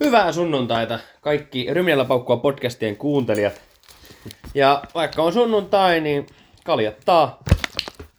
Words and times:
Hyvää 0.00 0.32
sunnuntaita 0.32 0.98
kaikki 1.20 1.66
Rymiellä 1.74 2.04
paukkua 2.04 2.36
podcastien 2.36 2.96
kuuntelijat. 2.96 3.60
Ja 4.54 4.82
vaikka 4.94 5.22
on 5.22 5.32
sunnuntai, 5.32 6.00
niin 6.00 6.26
kaljattaa. 6.64 7.42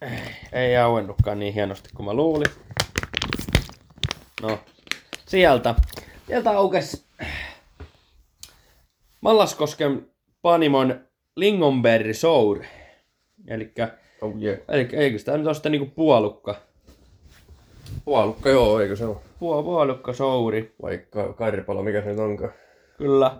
Ei, 0.02 0.18
ei 0.52 0.76
auennutkaan 0.76 1.38
niin 1.38 1.54
hienosti 1.54 1.88
kuin 1.94 2.06
mä 2.06 2.14
luulin. 2.14 2.52
No, 4.42 4.58
sieltä. 5.26 5.74
Sieltä 6.26 6.50
aukes 6.50 7.06
Mallaskosken 9.20 10.06
Panimon 10.42 11.00
Lingonberry 11.36 12.14
Sour. 12.14 12.64
Elikkä, 13.48 13.98
Oh 14.22 14.42
yeah. 14.42 14.58
elikkä 14.68 14.96
eikö 14.96 15.18
sitä 15.18 15.36
nyt 15.36 15.46
ole 15.46 15.54
sitten 15.54 15.72
niinku 15.72 15.92
puolukka? 15.94 16.56
Puolukka, 18.04 18.48
joo, 18.48 18.80
eikö 18.80 18.96
se 18.96 19.04
ole? 19.04 19.16
Puo, 19.44 19.62
puolukka 19.62 20.12
souri. 20.12 20.74
Vaikka 20.82 21.32
karpalo, 21.32 21.82
mikä 21.82 22.02
se 22.02 22.08
nyt 22.08 22.18
onkaan. 22.18 22.52
Kyllä. 22.98 23.36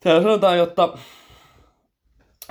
Täällä 0.00 0.22
sanotaan, 0.22 0.58
jotta 0.58 0.98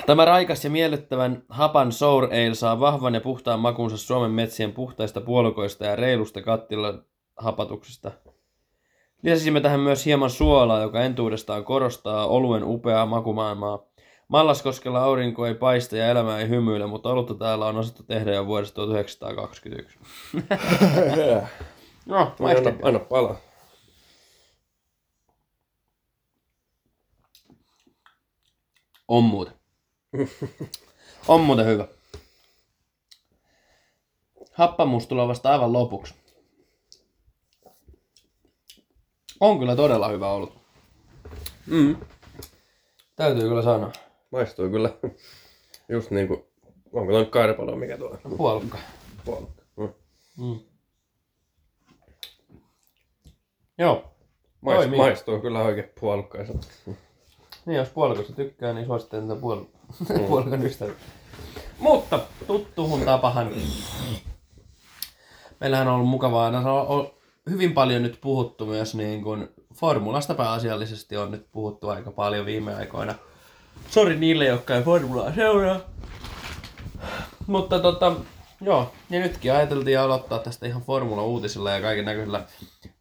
tämä 0.05 0.26
raikas 0.26 0.64
ja 0.64 0.70
miellyttävän 0.70 1.44
hapan 1.50 1.91
sour 1.91 2.23
ale 2.23 2.53
saa 2.53 2.80
vahvan 2.80 3.14
ja 3.14 3.22
puhtaan 3.22 3.59
makunsa 3.59 3.98
Suomen 3.98 4.31
metsien 4.31 4.72
puhtaista 4.72 5.22
puolukoista 5.22 5.86
ja 5.86 5.95
reilusta 5.95 6.41
kattilan 6.41 7.03
hapatuksesta. 7.38 8.12
Lisäsimme 9.23 9.62
tähän 9.62 9.80
myös 9.80 10.05
hieman 10.05 10.30
suolaa, 10.30 10.81
joka 10.81 11.02
entuudestaan 11.02 11.64
korostaa 11.64 12.28
oluen 12.28 12.64
upeaa 12.64 13.05
makumaailmaa. 13.05 13.84
Mallaskoskella 14.28 15.04
aurinko 15.04 15.46
ei 15.46 15.56
paista 15.56 15.98
ja 15.98 16.08
elämä 16.08 16.40
ei 16.40 16.50
hymyile, 16.50 16.86
mutta 16.88 17.10
olutta 17.10 17.34
täällä 17.34 17.66
on 17.66 17.78
osattu 17.78 18.04
tehdä 18.04 18.34
jo 18.34 18.46
vuodesta 18.46 18.76
1921. 18.76 20.00
no, 22.06 22.36
Anna, 22.40 22.72
anna 22.84 23.00
palaa. 23.00 23.38
On 29.08 29.23
muuten. 29.23 29.54
On 31.28 31.42
muuten 31.42 31.66
hyvä. 31.66 31.88
Happamuus 34.54 35.08
tulee 35.08 35.28
vasta 35.28 35.52
aivan 35.52 35.73
lopuksi. 35.73 36.14
On 39.39 39.60
kyllä 39.60 39.76
todella 39.76 40.08
hyvä 40.08 40.32
ollut. 40.32 40.54
Mm. 41.66 41.98
Täytyy 43.16 43.48
kyllä 43.48 43.62
sanoa. 43.62 43.92
Maistuu 44.36 44.69
kyllä. 44.69 44.89
Just 45.89 46.11
niinku, 46.11 46.47
onko 46.94 47.11
toi 47.11 47.22
nyt 47.22 47.30
karpalo, 47.30 47.75
mikä 47.75 47.97
tuo 47.97 48.17
Puolukka. 48.38 48.77
puolukka? 49.25 49.64
Mm. 49.77 49.89
Mm. 50.38 50.59
Joo. 53.77 54.03
Mais, 54.61 54.77
Toimii. 54.77 54.97
maistuu 54.97 55.39
kyllä 55.39 55.61
oikein 55.61 55.89
puolukkaiselta. 56.00 56.67
Niin, 57.66 57.77
jos 57.77 57.89
puolikosta 57.89 58.33
tykkää, 58.33 58.73
niin 58.73 58.86
suosittelen 58.86 59.27
tätä 59.27 59.42
puol... 59.42 59.64
puolikan 60.27 60.66
ystävää. 60.66 60.95
Mutta 61.80 62.20
tuttuun 62.47 63.02
tapahan. 63.02 63.52
Meillähän 65.59 65.88
on 65.88 65.94
ollut 65.95 66.09
mukavaa. 66.09 66.52
No, 66.52 66.86
on 66.89 67.11
hyvin 67.49 67.73
paljon 67.73 68.03
nyt 68.03 68.17
puhuttu 68.22 68.66
myös 68.66 68.95
niin 68.95 69.23
kuin 69.23 69.47
formulasta 69.73 70.33
pääasiallisesti 70.33 71.17
on 71.17 71.31
nyt 71.31 71.47
puhuttu 71.52 71.89
aika 71.89 72.11
paljon 72.11 72.45
viime 72.45 72.75
aikoina. 72.75 73.16
Sori 73.90 74.16
niille, 74.16 74.45
jotka 74.45 74.76
ei 74.76 74.84
formulaa 74.84 75.36
seuraa. 75.36 75.80
Mutta 77.48 77.80
tota, 77.80 78.16
joo, 78.62 78.94
ja 79.09 79.20
nytkin 79.20 79.54
ajateltiin 79.54 80.00
aloittaa 80.00 80.40
tästä 80.40 80.67
ihan 80.67 80.82
formula-uutisilla 80.82 81.72
ja 81.72 81.82
kaiken 81.82 82.06
näköisillä. 82.06 82.45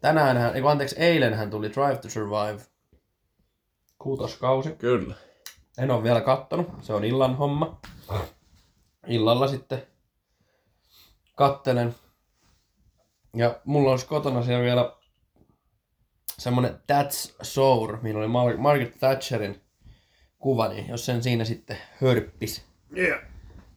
Tänään, 0.01 0.57
ei 0.57 0.63
anteeksi, 0.67 0.97
eilenhän 0.99 1.51
tuli 1.51 1.73
Drive 1.73 1.97
to 1.97 2.11
Survive 2.11 2.61
kuutoskausi. 3.99 4.71
Kyllä. 4.71 5.15
En 5.79 5.91
ole 5.91 6.03
vielä 6.03 6.21
kattonut, 6.21 6.69
se 6.81 6.95
on 6.95 7.05
illan 7.05 7.37
homma. 7.37 7.81
Illalla 9.07 9.49
sitten 9.49 9.83
kattelen. 11.35 11.95
Ja 13.37 13.61
mulla 13.65 13.91
olisi 13.91 14.07
kotona 14.07 14.43
siellä 14.43 14.65
vielä 14.65 14.97
semmonen 16.39 16.75
That's 16.75 17.35
Sour, 17.43 17.99
millä 18.03 18.19
oli 18.19 18.27
Mar- 18.27 18.61
Margaret 18.61 18.99
Thatcherin 18.99 19.64
kuva, 20.45 20.69
niin 20.69 20.89
jos 20.89 21.07
sen 21.07 21.23
siinä 21.23 21.45
sitten 21.45 21.77
hörppis. 22.01 22.65
Yeah. 22.97 23.21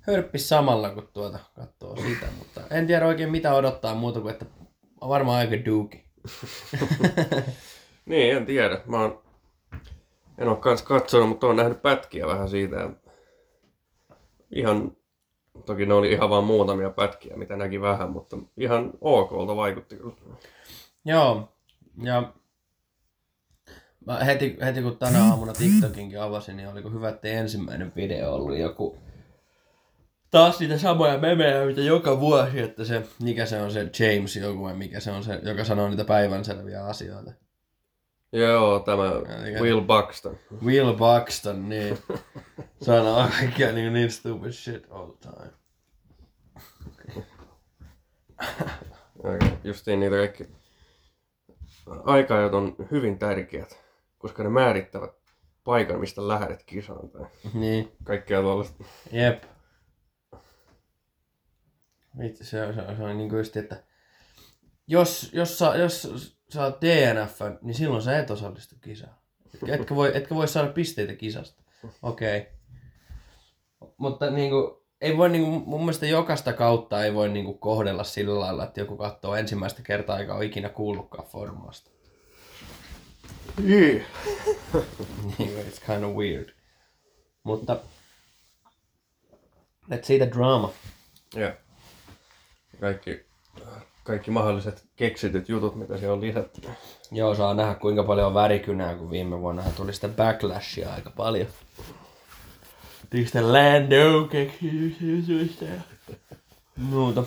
Hörppis 0.01 0.49
samalla, 0.49 0.89
kun 0.89 1.09
tuota 1.13 1.39
katsoo 1.55 1.95
sitä, 1.95 2.25
mutta 2.37 2.61
en 2.71 2.87
tiedä 2.87 3.07
oikein 3.07 3.31
mitä 3.31 3.53
odottaa 3.53 3.95
muuta 3.95 4.21
kuin, 4.21 4.31
että 4.31 4.45
on 5.01 5.09
varmaan 5.09 5.37
aika 5.37 5.65
duuki. 5.65 6.03
Niin, 8.05 8.37
en 8.37 8.45
tiedä. 8.45 8.81
Mä 8.85 9.01
oon, 9.01 9.21
en 10.37 10.47
oo 10.47 10.55
kans 10.55 10.81
katsonut, 10.81 11.29
mutta 11.29 11.47
oon 11.47 11.55
nähnyt 11.55 11.81
pätkiä 11.81 12.27
vähän 12.27 12.49
siitä. 12.49 12.89
Ihan, 14.51 14.97
toki 15.65 15.85
ne 15.85 15.93
oli 15.93 16.11
ihan 16.11 16.29
vaan 16.29 16.43
muutamia 16.43 16.89
pätkiä, 16.89 17.37
mitä 17.37 17.55
näki 17.55 17.81
vähän, 17.81 18.11
mutta 18.11 18.37
ihan 18.57 18.93
okolta 19.01 19.55
vaikutti 19.55 19.95
kyllä. 19.95 20.13
Joo, 21.05 21.49
ja 22.03 22.33
mä 24.07 24.23
heti, 24.23 24.57
heti 24.65 24.81
kun 24.81 24.97
tänä 24.97 25.23
aamuna 25.23 25.53
TikTokinkin 25.53 26.21
avasin, 26.21 26.57
niin 26.57 26.69
oliko 26.69 26.89
hyvä, 26.89 27.09
että 27.09 27.27
ensimmäinen 27.27 27.91
video 27.95 28.33
ollut 28.33 28.57
joku 28.57 28.97
taas 30.31 30.59
niitä 30.59 30.77
samoja 30.77 31.17
memejä, 31.17 31.65
mitä 31.65 31.81
joka 31.81 32.19
vuosi, 32.19 32.59
että 32.59 32.83
se, 32.85 33.07
mikä 33.23 33.45
se 33.45 33.61
on 33.61 33.71
se 33.71 33.79
James 33.79 34.35
joku, 34.35 34.63
vai 34.63 34.73
mikä 34.75 34.99
se 34.99 35.11
on 35.11 35.23
se, 35.23 35.39
joka 35.43 35.63
sanoo 35.63 35.89
niitä 35.89 36.05
päivänselviä 36.05 36.85
asioita. 36.85 37.31
Joo, 38.31 38.79
tämä 38.79 39.03
mikä- 39.45 39.59
Will 39.59 39.81
Buxton. 39.81 40.37
Will 40.65 40.93
Buxton, 40.93 41.69
niin 41.69 41.97
sanoo 42.81 43.27
kaikkia 43.39 43.71
niin, 43.71 43.93
niin 43.93 44.11
stupid 44.11 44.51
shit 44.51 44.87
all 44.89 45.11
the 45.11 45.29
time. 45.31 45.53
Okay. 49.19 49.39
Justiin 49.63 49.99
niitä 49.99 50.15
kaikki 50.15 50.47
aikajat 52.05 52.53
on 52.53 52.75
hyvin 52.91 53.19
tärkeät, 53.19 53.86
koska 54.17 54.43
ne 54.43 54.49
määrittävät 54.49 55.11
paikan, 55.63 55.99
mistä 55.99 56.27
lähdet 56.27 56.63
kisaan 56.63 57.09
tai 57.09 57.25
Niin. 57.53 57.91
kaikkea 58.03 58.41
tuollaista. 58.41 58.83
Jep. 59.11 59.43
Vitsi, 62.19 62.45
se 62.45 62.61
on, 62.61 62.73
se 62.73 62.81
on, 62.81 62.97
se 62.97 63.03
on 63.03 63.17
niin 63.17 63.29
kuin 63.29 63.37
just, 63.37 63.57
että 63.57 63.83
jos, 64.87 65.29
jos, 65.33 65.57
sä, 65.57 65.65
jos 65.75 66.07
oot 66.57 66.81
DNF, 66.81 67.41
niin 67.61 67.75
silloin 67.75 68.01
sä 68.01 68.19
et 68.19 68.31
osallistu 68.31 68.75
kisaan. 68.81 69.15
Etkä, 69.53 69.75
etkä, 69.75 69.95
voi, 69.95 70.11
etkä 70.17 70.35
voi 70.35 70.47
saada 70.47 70.71
pisteitä 70.71 71.13
kisasta. 71.13 71.63
Okei. 72.01 72.37
Okay. 72.39 72.51
Mutta 73.97 74.29
niin 74.29 74.49
kuin, 74.49 74.71
ei 75.01 75.17
voi, 75.17 75.29
niin 75.29 75.43
kuin, 75.43 75.63
mun 75.65 75.79
mielestä 75.79 76.05
jokaista 76.05 76.53
kautta 76.53 77.03
ei 77.03 77.13
voi 77.13 77.29
niin 77.29 77.45
kuin, 77.45 77.59
kohdella 77.59 78.03
sillä 78.03 78.39
lailla, 78.39 78.63
että 78.63 78.79
joku 78.79 78.97
katsoo 78.97 79.35
ensimmäistä 79.35 79.81
kertaa 79.81 80.19
eikä 80.19 80.33
ole 80.33 80.45
ikinä 80.45 80.69
kuullutkaan 80.69 81.27
formasta. 81.27 81.91
Yeah. 83.69 84.05
Niin, 85.37 85.59
It's 85.59 85.79
kind 85.85 86.03
of 86.03 86.15
weird. 86.15 86.49
Mutta 87.43 87.77
let's 89.91 90.03
see 90.03 90.17
the 90.17 90.29
drama. 90.31 90.71
Ja 91.35 91.53
kaikki, 92.81 93.25
kaikki 94.03 94.31
mahdolliset 94.31 94.83
keksityt 94.95 95.49
jutut, 95.49 95.75
mitä 95.75 95.97
siellä 95.97 96.13
on 96.13 96.21
lisätty. 96.21 96.61
Joo, 97.11 97.35
saa 97.35 97.53
nähdä 97.53 97.75
kuinka 97.75 98.03
paljon 98.03 98.27
on 98.27 98.33
värikynää, 98.33 98.95
kun 98.95 99.11
viime 99.11 99.39
vuonna 99.39 99.63
tuli 99.75 99.93
sitä 99.93 100.07
backlashia 100.07 100.93
aika 100.93 101.09
paljon. 101.09 101.47
Niistä 103.13 103.53
Lando 103.53 104.27
keksityistä 104.31 105.65
ja 105.65 105.81
muuta. 106.75 107.23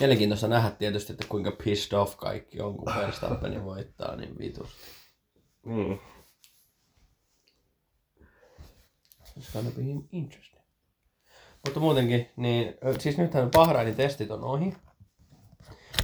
Mielenkiintoista 0.00 0.48
nähdä 0.48 0.70
tietysti, 0.70 1.12
että 1.12 1.26
kuinka 1.28 1.50
pissed 1.64 1.98
off 1.98 2.16
kaikki 2.16 2.60
on, 2.60 2.76
kun 2.76 2.94
Verstappen 2.96 3.64
voittaa 3.64 4.16
niin 4.16 4.38
vitus. 4.38 4.68
Niin. 5.66 6.00
It's 9.38 9.52
gonna 9.52 9.70
be 9.70 9.82
interesting. 10.12 10.62
Mutta 11.66 11.80
muutenkin, 11.80 12.30
niin 12.36 12.74
siis 12.98 13.18
nythän 13.18 13.50
Bahrainin 13.50 13.94
testit 13.94 14.30
on 14.30 14.44
ohi. 14.44 14.76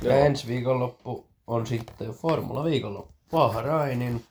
Ja 0.02 0.16
Joo. 0.16 0.24
ensi 0.24 0.46
viikonloppu 0.46 1.28
on 1.46 1.66
sitten 1.66 2.10
Formula 2.10 2.64
viikonloppu. 2.64 3.14
Bahrainin 3.30 4.24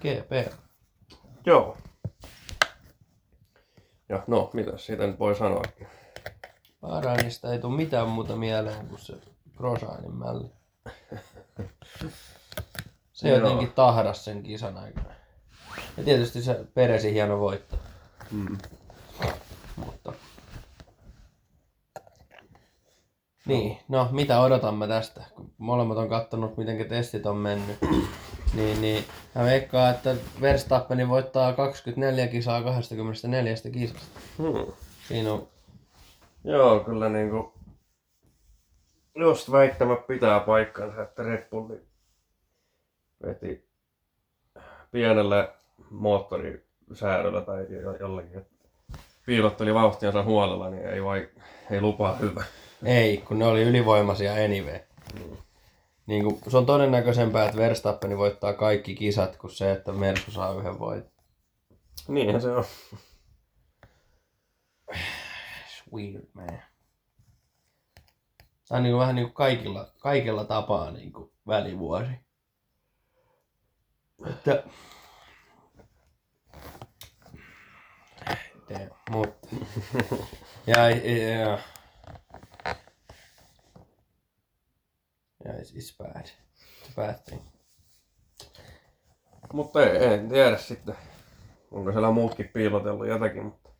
GP. 0.00 0.52
Joo. 1.46 1.76
Ja 4.08 4.24
no, 4.26 4.50
mitä 4.52 4.78
siitä 4.78 5.06
nyt 5.06 5.18
voi 5.18 5.36
sanoa? 5.36 5.62
Bahrainista 6.86 7.52
ei 7.52 7.58
tule 7.58 7.76
mitään 7.76 8.08
muuta 8.08 8.36
mieleen 8.36 8.86
kuin 8.86 8.98
se 8.98 9.14
Grosjeanin 9.56 10.14
mälli. 10.14 10.50
Se 13.12 13.28
Joo. 13.28 13.38
jotenkin 13.38 13.72
tahdas 13.72 14.24
sen 14.24 14.42
kisan 14.42 14.78
aikana. 14.78 15.10
Ja 15.96 16.04
tietysti 16.04 16.42
se 16.42 16.64
Peresi 16.74 17.12
hieno 17.12 17.40
voitto. 17.40 17.76
Mm. 18.30 18.58
Mutta 19.76 20.12
Niin, 23.46 23.78
no 23.88 24.08
mitä 24.10 24.40
odotamme 24.40 24.88
tästä? 24.88 25.24
Kun 25.34 25.52
molemmat 25.58 25.98
on 25.98 26.08
kattonut, 26.08 26.56
miten 26.56 26.88
testit 26.88 27.26
on 27.26 27.36
mennyt. 27.36 27.76
niin, 28.54 28.80
niin 28.80 29.04
mä 29.34 29.44
veikkaan, 29.44 29.90
että 29.90 30.14
Verstappen 30.40 31.08
voittaa 31.08 31.52
24 31.52 32.26
kisaa 32.26 32.62
24 32.62 33.54
kisasta. 33.72 34.20
Hmm. 34.38 34.72
Siinä 35.08 35.32
on, 35.32 35.48
Joo, 36.46 36.80
kyllä 36.80 37.08
niinku... 37.08 37.52
Just 39.14 39.52
väittämä 39.52 39.96
pitää 39.96 40.40
paikkansa, 40.40 41.02
että 41.02 41.22
Red 41.22 41.48
Bulli 41.50 41.80
veti 43.26 43.68
pienellä 44.90 45.54
moottorisäädöllä 45.90 47.40
tai 47.40 47.66
jo- 47.70 47.96
jollakin. 47.96 48.38
että 48.38 48.54
Piilotteli 49.26 49.74
vauhtiansa 49.74 50.22
huolella, 50.22 50.70
niin 50.70 50.88
ei, 50.88 51.04
vai, 51.04 51.28
ei 51.70 51.80
lupaa 51.80 52.16
hyvä. 52.16 52.44
ei, 52.84 53.18
kun 53.18 53.38
ne 53.38 53.46
oli 53.46 53.62
ylivoimaisia 53.62 54.32
anyway. 54.32 54.80
Niin 56.06 56.24
kuin, 56.24 56.40
se 56.48 56.56
on 56.56 56.66
todennäköisempää, 56.66 57.44
että 57.44 57.56
Verstappen 57.56 58.18
voittaa 58.18 58.52
kaikki 58.52 58.94
kisat, 58.94 59.36
kuin 59.36 59.50
se, 59.50 59.72
että 59.72 59.92
Mersu 59.92 60.30
saa 60.30 60.54
yhden 60.54 60.78
voiton. 60.78 61.10
Niinhän 62.08 62.42
se 62.42 62.50
on. 62.50 62.64
Weird, 65.96 66.28
man. 66.34 66.62
Tämä 68.68 68.76
on 68.78 68.82
niin 68.82 68.92
kuin, 68.92 69.00
vähän 69.00 69.14
niin 69.14 69.26
kuin 69.26 69.34
kaikilla, 69.34 69.92
kaikilla 69.98 70.44
tapaa 70.44 70.90
niin 70.90 71.12
kuin 71.12 71.32
välivuosi. 71.46 72.10
Että... 74.26 74.64
Damn, 78.68 78.90
mutta... 79.10 79.48
ja, 80.66 80.90
ja, 80.90 81.40
ja. 81.40 81.58
Yeah, 85.44 85.60
it's, 85.60 85.74
it's 85.74 85.96
bad. 85.98 86.26
It's 86.26 86.90
a 86.90 86.94
bad 86.96 87.14
thing. 87.24 87.42
Mutta 89.52 89.82
ei, 89.82 90.14
en 90.14 90.28
tiedä 90.28 90.58
sitten. 90.58 90.96
Onko 91.70 91.92
siellä 91.92 92.10
muutkin 92.10 92.48
piilotellut 92.48 93.06
jotakin, 93.06 93.44
mutta 93.44 93.70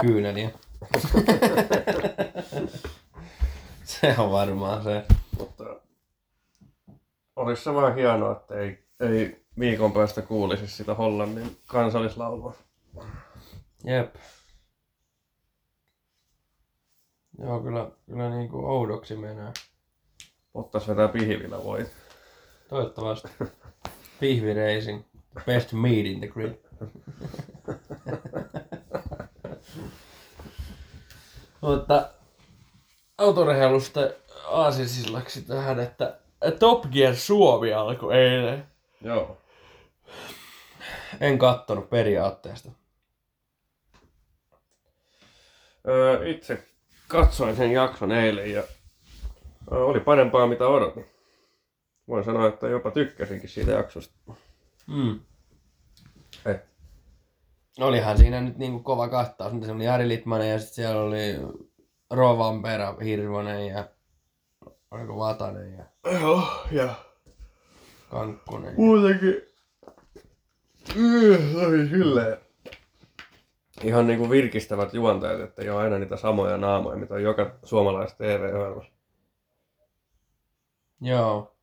Kyyneliä. 0.00 0.50
se 3.84 4.14
on 4.18 4.30
varmaan 4.30 4.82
se. 4.82 5.04
Mutta 5.38 5.64
olisi 7.36 7.64
se 7.64 7.74
vaan 7.74 7.94
hienoa, 7.94 8.32
että 8.32 8.54
ei, 8.54 8.84
ei 9.00 9.44
viikon 9.58 9.92
päästä 9.92 10.22
kuulisi 10.22 10.66
sitä 10.66 10.94
Hollannin 10.94 11.56
kansallislaulua. 11.66 12.54
Jep. 13.84 14.14
Joo, 17.38 17.60
kyllä, 17.60 17.90
kyllä 18.06 18.30
niin 18.30 18.48
kuin 18.48 18.64
oudoksi 18.64 19.16
menee. 19.16 19.52
Ottais 20.54 20.88
vetää 20.88 21.08
pihvillä 21.08 21.64
voit. 21.64 21.92
Toivottavasti. 22.68 23.28
Pihvi 24.20 24.54
Racing. 24.54 25.02
Best 25.46 25.72
meat 25.72 26.06
in 26.06 26.20
the 26.20 26.28
grid. 26.28 26.65
Mutta 31.66 32.08
autorehelusta 33.18 34.00
aasisillaksi 34.46 35.42
tähän, 35.42 35.80
että 35.80 36.18
Top 36.58 36.84
Gear 36.92 37.16
Suomi 37.16 37.72
alkoi 37.72 38.16
eilen. 38.16 38.66
Joo. 39.00 39.38
En 41.20 41.38
kattonut 41.38 41.90
periaatteesta. 41.90 42.70
Öö, 45.88 46.28
itse 46.28 46.66
katsoin 47.08 47.56
sen 47.56 47.72
jakson 47.72 48.12
eilen 48.12 48.52
ja 48.52 48.62
oli 49.70 50.00
parempaa 50.00 50.46
mitä 50.46 50.66
odotin. 50.66 51.06
Voin 52.08 52.24
sanoa, 52.24 52.48
että 52.48 52.68
jopa 52.68 52.90
tykkäsinkin 52.90 53.48
siitä 53.48 53.70
jaksosta. 53.70 54.14
Mm. 54.86 55.20
Et, 56.44 56.64
Olihan 57.80 58.18
siinä 58.18 58.40
nyt 58.40 58.58
niinku 58.58 58.80
kova 58.82 59.08
kattaus, 59.08 59.52
mutta 59.52 59.66
se 59.66 59.72
oli 59.72 59.84
Jari 59.84 60.08
Litmanen 60.08 60.50
ja 60.50 60.58
sitten 60.58 60.74
siellä 60.74 61.02
oli 61.02 61.34
Rovanperä, 62.10 62.94
Hirvonen 63.04 63.66
ja 63.66 63.88
oliko 64.90 65.18
Vatanen 65.18 65.72
ja 65.72 65.84
joo, 66.20 66.42
ja 66.72 66.94
Kankkunen. 68.10 68.74
Muutenkin 68.76 69.42
Yh, 70.96 71.56
oli 71.66 71.88
silleen. 71.88 72.36
Ihan 73.82 74.06
niinku 74.06 74.30
virkistävät 74.30 74.94
juontajat, 74.94 75.40
että 75.40 75.62
ei 75.62 75.70
ole 75.70 75.82
aina 75.82 75.98
niitä 75.98 76.16
samoja 76.16 76.56
naamoja, 76.56 76.96
mitä 76.96 77.14
on 77.14 77.22
joka 77.22 77.50
suomalaisessa 77.64 78.18
TV-ohjelmassa. 78.18 78.92
Joo, 81.00 81.56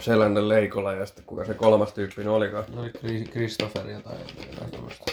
Sellainen 0.00 0.48
Leikola 0.48 0.92
ja 0.92 1.06
sitten 1.06 1.24
kuka 1.24 1.44
se 1.44 1.54
kolmas 1.54 1.92
tyyppi 1.92 2.26
olikaan. 2.28 2.64
se 2.64 2.80
oli 2.80 2.88
Chris- 2.88 3.30
Christopheria 3.30 4.00
tai 4.00 4.14
jotain 4.50 4.70
tämmöistä. 4.70 5.04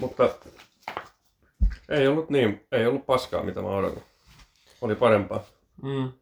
Mutta 0.00 0.28
ei 1.88 2.08
ollut 2.08 2.30
niin, 2.30 2.66
ei 2.72 2.86
ollut 2.86 3.06
paskaa 3.06 3.42
mitä 3.42 3.62
mä 3.62 3.68
odotin. 3.68 4.02
Oli 4.80 4.94
parempaa. 4.94 5.44
Mm. 5.82 6.12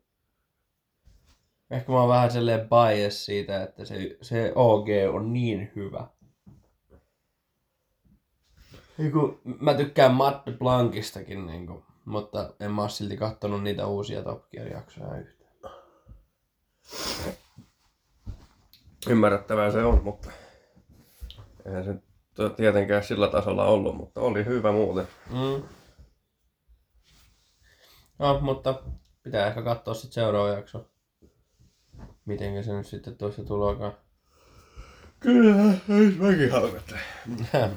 Ehkä 1.70 1.92
mä 1.92 2.00
oon 2.00 2.08
vähän 2.08 2.30
silleen 2.30 2.69
bias 2.69 3.25
siitä, 3.25 3.62
että 3.62 3.84
se, 3.84 4.16
se 4.22 4.52
OG 4.54 4.86
on 5.12 5.32
niin 5.32 5.72
hyvä. 5.76 6.06
Niinku, 8.98 9.40
mä 9.60 9.75
tykkään 9.75 10.14
Matt 10.14 10.48
Blankistakin, 10.58 11.46
niinku, 11.46 11.84
mutta 12.04 12.54
en 12.60 12.70
mä 12.70 12.82
oo 12.82 12.88
silti 12.88 13.16
kattonut 13.16 13.62
niitä 13.62 13.86
uusia 13.86 14.22
Top 14.22 14.50
Gear-jaksoja 14.50 15.19
yhtään. 15.19 15.74
Ymmärrettävää 19.08 19.70
se 19.70 19.84
on, 19.84 20.04
mutta 20.04 20.31
eihän 21.66 21.84
se 21.84 21.94
tietenkään 22.56 23.05
sillä 23.05 23.29
tasolla 23.29 23.64
ollut, 23.64 23.96
mutta 23.96 24.20
oli 24.20 24.44
hyvä 24.44 24.73
muuten. 24.73 25.08
Mm. 25.31 25.62
No, 28.19 28.40
mutta 28.40 28.82
pitää 29.23 29.46
ehkä 29.46 29.62
katsoa 29.62 29.94
sitten 29.94 30.12
seuraava 30.12 30.49
jakso. 30.49 30.87
Mitenkä 32.25 32.62
se 32.62 32.73
nyt 32.73 32.87
sitten 32.87 33.17
tuossa 33.17 33.44
tulokaan. 33.44 33.93
Kyllä, 35.20 35.73
ei 35.88 36.11
mäkin 36.19 36.52
halvettaa. 36.52 36.99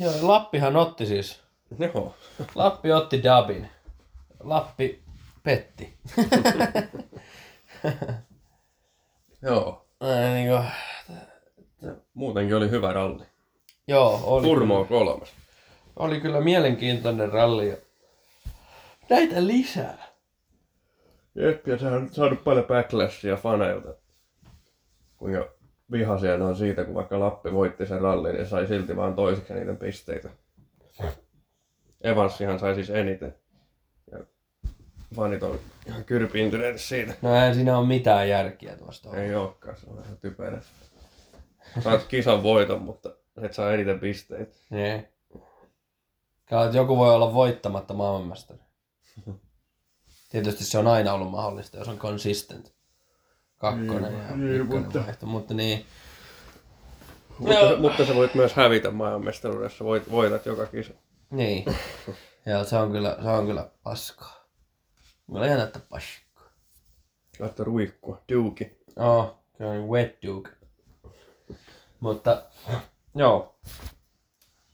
Joo, 0.00 0.12
Lappihan 0.22 0.76
otti 0.76 1.06
siis. 1.06 1.40
Joo. 1.78 2.16
Lappi 2.54 2.92
otti 2.92 3.22
dubin. 3.22 3.70
Lappi 4.40 5.02
petti. 5.42 5.98
Joo. 9.42 9.86
Niin 10.34 10.48
kuin, 10.48 10.64
Muutenkin 12.14 12.56
oli 12.56 12.70
hyvä 12.70 12.92
ralli. 12.92 13.24
joo, 13.88 14.20
oli, 14.24 14.46
Purmo 14.46 14.78
on 14.78 14.86
kolmas. 14.86 15.32
oli 15.96 16.20
kyllä 16.20 16.40
mielenkiintoinen 16.40 17.32
ralli. 17.32 17.76
Näitä 19.10 19.46
lisää. 19.46 20.12
Jep, 21.34 21.68
ja 21.68 21.78
sehän 21.78 21.94
on 21.94 22.08
saanut 22.12 22.44
paljon 22.44 22.64
backlashia 22.64 23.36
faneilta. 23.36 23.94
Kuinka 25.16 25.48
vihaisia 25.92 26.38
ne 26.38 26.44
on 26.44 26.56
siitä, 26.56 26.84
kun 26.84 26.94
vaikka 26.94 27.20
Lappi 27.20 27.52
voitti 27.52 27.86
sen 27.86 28.00
rallin 28.00 28.36
ja 28.36 28.48
sai 28.48 28.66
silti 28.66 28.96
vaan 28.96 29.14
toiseksi 29.14 29.54
niiden 29.54 29.76
pisteitä. 29.76 30.28
Evanssihan 32.00 32.58
sai 32.58 32.74
siis 32.74 32.90
eniten. 32.90 33.34
Ja 34.12 34.18
fanit 35.16 35.42
on 35.42 35.58
ihan 35.86 36.04
kyrpiintyneet 36.04 36.80
siitä. 36.80 37.14
No 37.22 37.44
ei 37.44 37.54
siinä 37.54 37.78
ole 37.78 37.86
mitään 37.86 38.28
järkiä 38.28 38.76
tuosta. 38.76 39.16
Ei 39.16 39.34
olekaan, 39.34 39.76
se 39.76 39.86
on 39.90 40.02
ihan 40.04 40.16
typerä. 40.16 40.60
Saat 41.80 42.04
kisan 42.04 42.42
voiton, 42.42 42.82
mutta 42.82 43.10
et 43.42 43.52
saa 43.52 43.72
eniten 43.72 44.00
pisteitä. 44.00 44.54
Niin. 44.70 45.08
Että 46.64 46.76
joku 46.76 46.96
voi 46.96 47.14
olla 47.14 47.34
voittamatta 47.34 47.94
maailmanmestari. 47.94 48.60
Tietysti 50.30 50.64
se 50.64 50.78
on 50.78 50.86
aina 50.86 51.12
ollut 51.12 51.30
mahdollista, 51.30 51.76
jos 51.76 51.88
on 51.88 51.98
consistent. 51.98 52.72
Kakkonen 53.58 54.18
ja 54.18 54.36
Niin, 54.36 54.66
mutta- 54.66 54.98
vaihto, 54.98 55.26
mutta 55.26 55.54
niin. 55.54 55.86
Mutta, 57.38 57.76
mutta 57.78 58.06
sä 58.06 58.14
voit 58.14 58.34
myös 58.34 58.52
hävitä 58.54 58.90
maailmanmestaruudessa, 58.90 59.84
voit, 59.84 60.10
voitat 60.10 60.46
joka 60.46 60.66
kisa. 60.66 60.92
Niin. 61.30 61.64
Ja 62.46 62.64
se 62.64 62.76
on 62.76 62.92
kyllä, 62.92 63.16
se 63.22 63.28
on 63.28 63.46
kyllä 63.46 63.70
paskaa. 63.82 64.44
Mulla 65.26 65.46
ei 65.46 65.56
näyttää 65.56 65.82
paskaa. 65.88 66.44
Laittaa 67.38 67.64
ruikkua, 67.64 68.22
duuki. 68.32 68.78
Oh, 68.96 69.34
se 69.58 69.64
on 69.66 69.88
wet 69.88 70.18
duke. 70.26 70.50
Mutta, 72.02 72.42
joo. 73.14 73.54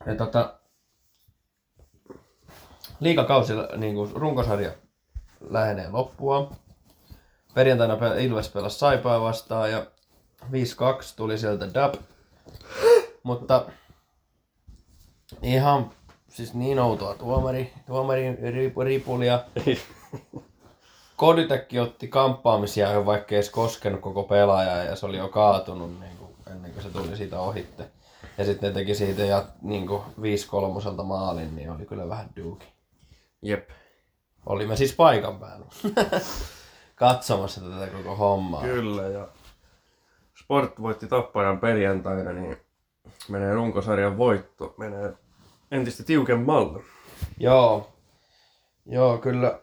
Ja 0.07 0.15
tota, 0.15 0.55
liikakausi, 3.01 3.53
niin 3.77 3.95
kuin 3.95 4.13
runkosarja 4.13 4.71
lähenee 5.51 5.91
loppua. 5.91 6.51
Perjantaina 7.55 7.97
pe- 7.97 8.25
Ilves 8.25 8.49
pelasi 8.49 8.79
Saipaa 8.79 9.21
vastaan 9.21 9.71
ja 9.71 9.87
5-2 10.43 10.47
tuli 11.17 11.39
sieltä 11.39 11.67
dub. 11.75 11.95
Mutta 13.23 13.67
ihan 15.43 15.91
siis 16.29 16.55
niin 16.55 16.79
outoa 16.79 17.15
tuomari, 17.15 17.73
tuomarin 17.87 18.39
ripulia. 18.85 19.41
Koditekki 21.17 21.79
otti 21.81 22.09
kamppaamisia, 22.09 22.89
johon 22.89 23.07
vaikka 23.07 23.35
ei 23.35 23.37
edes 23.37 23.51
koskenut 23.51 24.01
koko 24.01 24.23
pelaajaa 24.23 24.85
ja 24.85 24.97
se 24.97 25.07
oli 25.07 25.17
jo 25.17 25.29
kaatunut 25.29 26.01
niin 26.01 26.18
ennen 26.51 26.73
kuin 26.73 26.83
se 26.83 26.91
tuli 26.91 27.17
siitä 27.17 27.41
ohitte. 27.41 27.91
Ja 28.39 28.45
sitten 28.45 28.69
ne 28.69 28.75
teki 28.75 28.95
siitä 28.95 29.23
ja, 29.23 29.45
niin 29.63 29.87
kuin 29.87 30.03
5 30.23 30.49
kolmoselta 30.49 31.03
maalin, 31.03 31.57
niin 31.57 31.71
oli 31.71 31.87
kyllä 31.87 32.09
vähän 32.09 32.31
duuki. 32.37 32.67
Jep. 33.43 33.71
Olimme 34.47 34.77
siis 34.77 34.95
paikan 34.95 35.39
päällä 35.39 35.67
katsomassa 36.95 37.61
tätä 37.61 37.87
koko 37.87 38.17
hommaa. 38.17 38.63
Kyllä, 38.63 39.03
ja 39.03 39.29
Sport 40.45 40.83
voitti 40.83 41.07
Tapparan 41.07 41.61
perjantaina, 41.61 42.33
niin 42.33 42.57
menee 43.29 43.55
runkosarjan 43.55 44.19
voitto, 44.19 44.75
menee 44.79 45.13
entistä 45.71 46.03
tiukemmalle. 46.03 46.83
Joo. 47.39 47.93
Joo, 48.87 49.19
kyllä. 49.19 49.61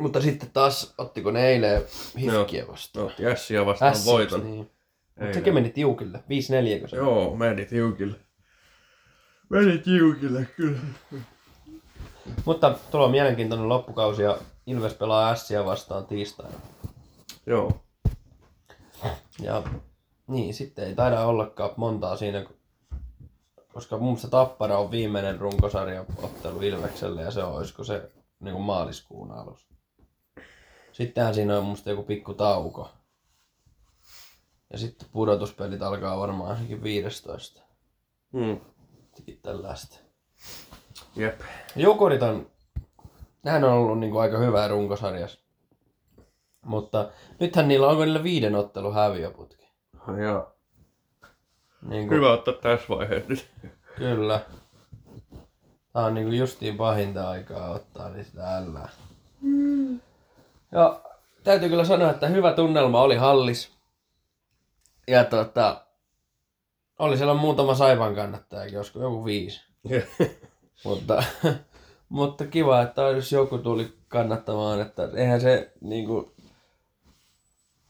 Mutta 0.00 0.20
sitten 0.20 0.50
taas, 0.50 0.94
ottiko 0.98 1.30
ne 1.30 1.48
eilen 1.48 1.82
hifkiä 2.18 2.68
vastaan? 2.68 3.06
No, 3.06 3.12
Jässiä 3.18 3.66
vastaan 3.66 3.92
Ässiks, 3.92 4.06
voiton. 4.06 4.44
Niin. 4.44 4.70
Mutta 5.20 5.34
sekin 5.34 5.54
meni 5.54 5.70
tiukille. 5.70 6.18
5-4, 6.76 6.80
kun 6.80 6.88
se 6.88 6.96
Joo, 6.96 7.36
meni 7.36 7.64
tiukille. 7.64 8.16
Meni 9.50 9.78
tiukille, 9.78 10.46
kyllä. 10.56 10.78
Mutta 12.44 12.74
tuolla 12.90 13.04
on 13.06 13.10
mielenkiintoinen 13.10 13.68
loppukausi 13.68 14.22
ja 14.22 14.38
Ilves 14.66 14.94
pelaa 14.94 15.30
Ässiä 15.30 15.64
vastaan 15.64 16.06
tiistaina. 16.06 16.56
Joo. 17.46 17.84
Ja 19.42 19.62
niin, 20.26 20.54
sitten 20.54 20.86
ei 20.86 20.94
taida 20.94 21.24
ollakaan 21.24 21.70
montaa 21.76 22.16
siinä, 22.16 22.44
koska 23.72 23.98
mun 23.98 24.06
mielestä 24.06 24.28
Tappara 24.28 24.78
on 24.78 24.90
viimeinen 24.90 25.40
runkosarjan 25.40 26.06
ottelu 26.22 26.62
Ilvekselle 26.62 27.22
ja 27.22 27.30
se 27.30 27.44
on, 27.44 27.54
olisiko 27.54 27.84
se 27.84 28.10
niin 28.40 28.52
kuin 28.54 28.64
maaliskuun 28.64 29.32
alussa. 29.32 29.74
Sittenhän 30.92 31.34
siinä 31.34 31.58
on 31.58 31.64
mielestä 31.64 31.90
joku 31.90 32.02
pikku 32.02 32.34
tauko. 32.34 32.90
Ja 34.72 34.78
sitten 34.78 35.08
pudotuspelit 35.12 35.82
alkaa 35.82 36.18
varmaan 36.18 36.50
ainakin 36.50 36.82
15. 36.82 37.62
Hmm. 38.32 38.60
Tällaista. 39.42 39.98
Jep. 41.16 41.40
Jukurit 41.76 42.22
on, 42.22 42.46
nehän 43.42 43.64
on 43.64 43.72
ollut 43.72 43.98
niin 43.98 44.10
kuin 44.12 44.22
aika 44.22 44.38
hyvää 44.38 44.68
runkosarjassa. 44.68 45.40
Mutta 46.66 47.10
nythän 47.40 47.68
niillä 47.68 47.88
onko 47.88 48.04
niillä 48.04 48.22
viiden 48.22 48.54
ottelu 48.54 48.92
häviöputki. 48.92 49.68
Ja 50.24 50.46
Niin 51.88 52.08
kuin, 52.08 52.16
hyvä 52.16 52.32
ottaa 52.32 52.54
tässä 52.54 52.88
vaiheessa 52.88 53.28
nyt. 53.28 53.50
Kyllä. 53.96 54.40
Tää 55.92 56.04
on 56.04 56.14
niinku 56.14 56.32
justiin 56.32 56.76
pahinta 56.76 57.30
aikaa 57.30 57.70
ottaa 57.70 58.08
niin 58.08 58.24
sitä 58.24 58.56
ällää. 58.56 58.88
Ja 60.72 61.00
täytyy 61.44 61.68
kyllä 61.68 61.84
sanoa, 61.84 62.10
että 62.10 62.26
hyvä 62.26 62.52
tunnelma 62.52 63.02
oli 63.02 63.16
hallis. 63.16 63.71
Ja 65.08 65.24
tota, 65.24 65.86
oli 66.98 67.16
siellä 67.16 67.34
muutama 67.34 67.74
Saipan 67.74 68.14
kannattajakin, 68.14 68.78
olisiko 68.78 69.00
joku 69.00 69.24
viisi. 69.24 69.60
Mutta, 70.84 71.24
mutta 72.08 72.46
kiva, 72.46 72.82
että 72.82 73.02
jos 73.02 73.32
joku 73.32 73.58
tuli 73.58 73.92
kannattamaan, 74.08 74.80
että 74.80 75.08
eihän 75.14 75.40
se 75.40 75.72
niinku, 75.80 76.32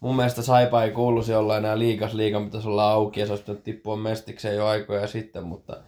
mun 0.01 0.17
mielestä 0.17 0.43
Saipa 0.43 0.83
ei 0.83 0.91
kuuluisi 0.91 1.35
olla 1.35 1.57
enää 1.57 1.79
liikas, 1.79 2.15
liikan 2.15 2.45
pitäisi 2.45 2.69
olla 2.69 2.91
auki 2.91 3.21
ja 3.21 3.27
se 3.27 3.33
olisi 3.33 3.43
pitänyt 3.43 3.65
tippua 3.65 3.97
mestikseen 3.97 4.57
jo 4.57 4.67
aikoja 4.67 5.07
sitten, 5.07 5.45
mutta, 5.45 5.83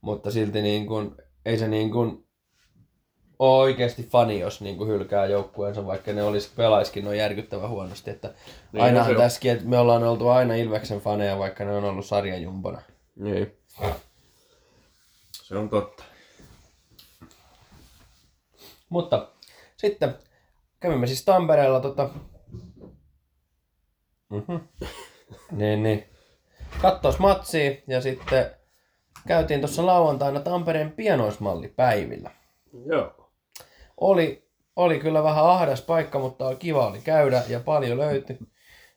mutta 0.00 0.30
silti 0.30 0.62
niin 0.62 0.86
kuin, 0.86 1.16
ei 1.44 1.58
se 1.58 1.68
niin 1.68 1.90
kuin 1.90 2.27
oikeasti 3.38 4.02
fani, 4.02 4.40
jos 4.40 4.60
niin 4.60 4.76
kuin 4.76 4.90
hylkää 4.90 5.26
joukkueensa, 5.26 5.86
vaikka 5.86 6.12
ne 6.12 6.22
olisi 6.22 6.50
pelaiskin 6.56 7.04
noin 7.04 7.18
järkyttävän 7.18 7.70
huonosti. 7.70 8.10
Että 8.10 8.34
Niin, 8.72 8.84
ainahan 8.84 9.10
on. 9.10 9.16
tässäkin, 9.16 9.52
että 9.52 9.64
me 9.64 9.78
ollaan 9.78 10.04
oltu 10.04 10.28
aina 10.28 10.54
Ilveksen 10.54 11.00
faneja, 11.00 11.38
vaikka 11.38 11.64
ne 11.64 11.76
on 11.76 11.84
ollut 11.84 12.06
sarjajumpana. 12.06 12.82
Niin. 13.16 13.56
Se 15.32 15.56
on 15.56 15.68
totta. 15.68 16.04
Mutta 18.88 19.28
sitten 19.76 20.14
kävimme 20.80 21.06
siis 21.06 21.24
Tampereella 21.24 21.80
tota... 21.80 22.10
Mm-hmm. 24.30 24.60
niin, 25.58 25.82
niin. 25.82 26.04
Kattos 26.82 27.18
matsia 27.18 27.70
ja 27.86 28.00
sitten 28.00 28.50
käytiin 29.26 29.60
tuossa 29.60 29.86
lauantaina 29.86 30.40
Tampereen 30.40 30.92
pienoismallipäivillä. 30.92 32.30
Joo. 32.86 33.27
Oli, 34.00 34.48
oli 34.76 34.98
kyllä 34.98 35.22
vähän 35.22 35.44
ahdas 35.44 35.82
paikka, 35.82 36.18
mutta 36.18 36.54
kiva 36.54 36.86
oli 36.86 37.00
käydä 37.00 37.42
ja 37.48 37.60
paljon 37.60 37.98
löytyi. 37.98 38.38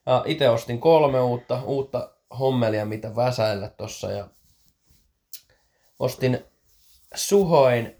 Ja 0.06 0.22
itse 0.26 0.48
ostin 0.48 0.80
kolme 0.80 1.20
uutta, 1.20 1.62
uutta 1.64 2.10
hommelia, 2.38 2.86
mitä 2.86 3.16
väsäillä 3.16 3.68
tossa 3.68 4.10
ja 4.10 4.28
ostin 5.98 6.38
Suhoin 7.14 7.96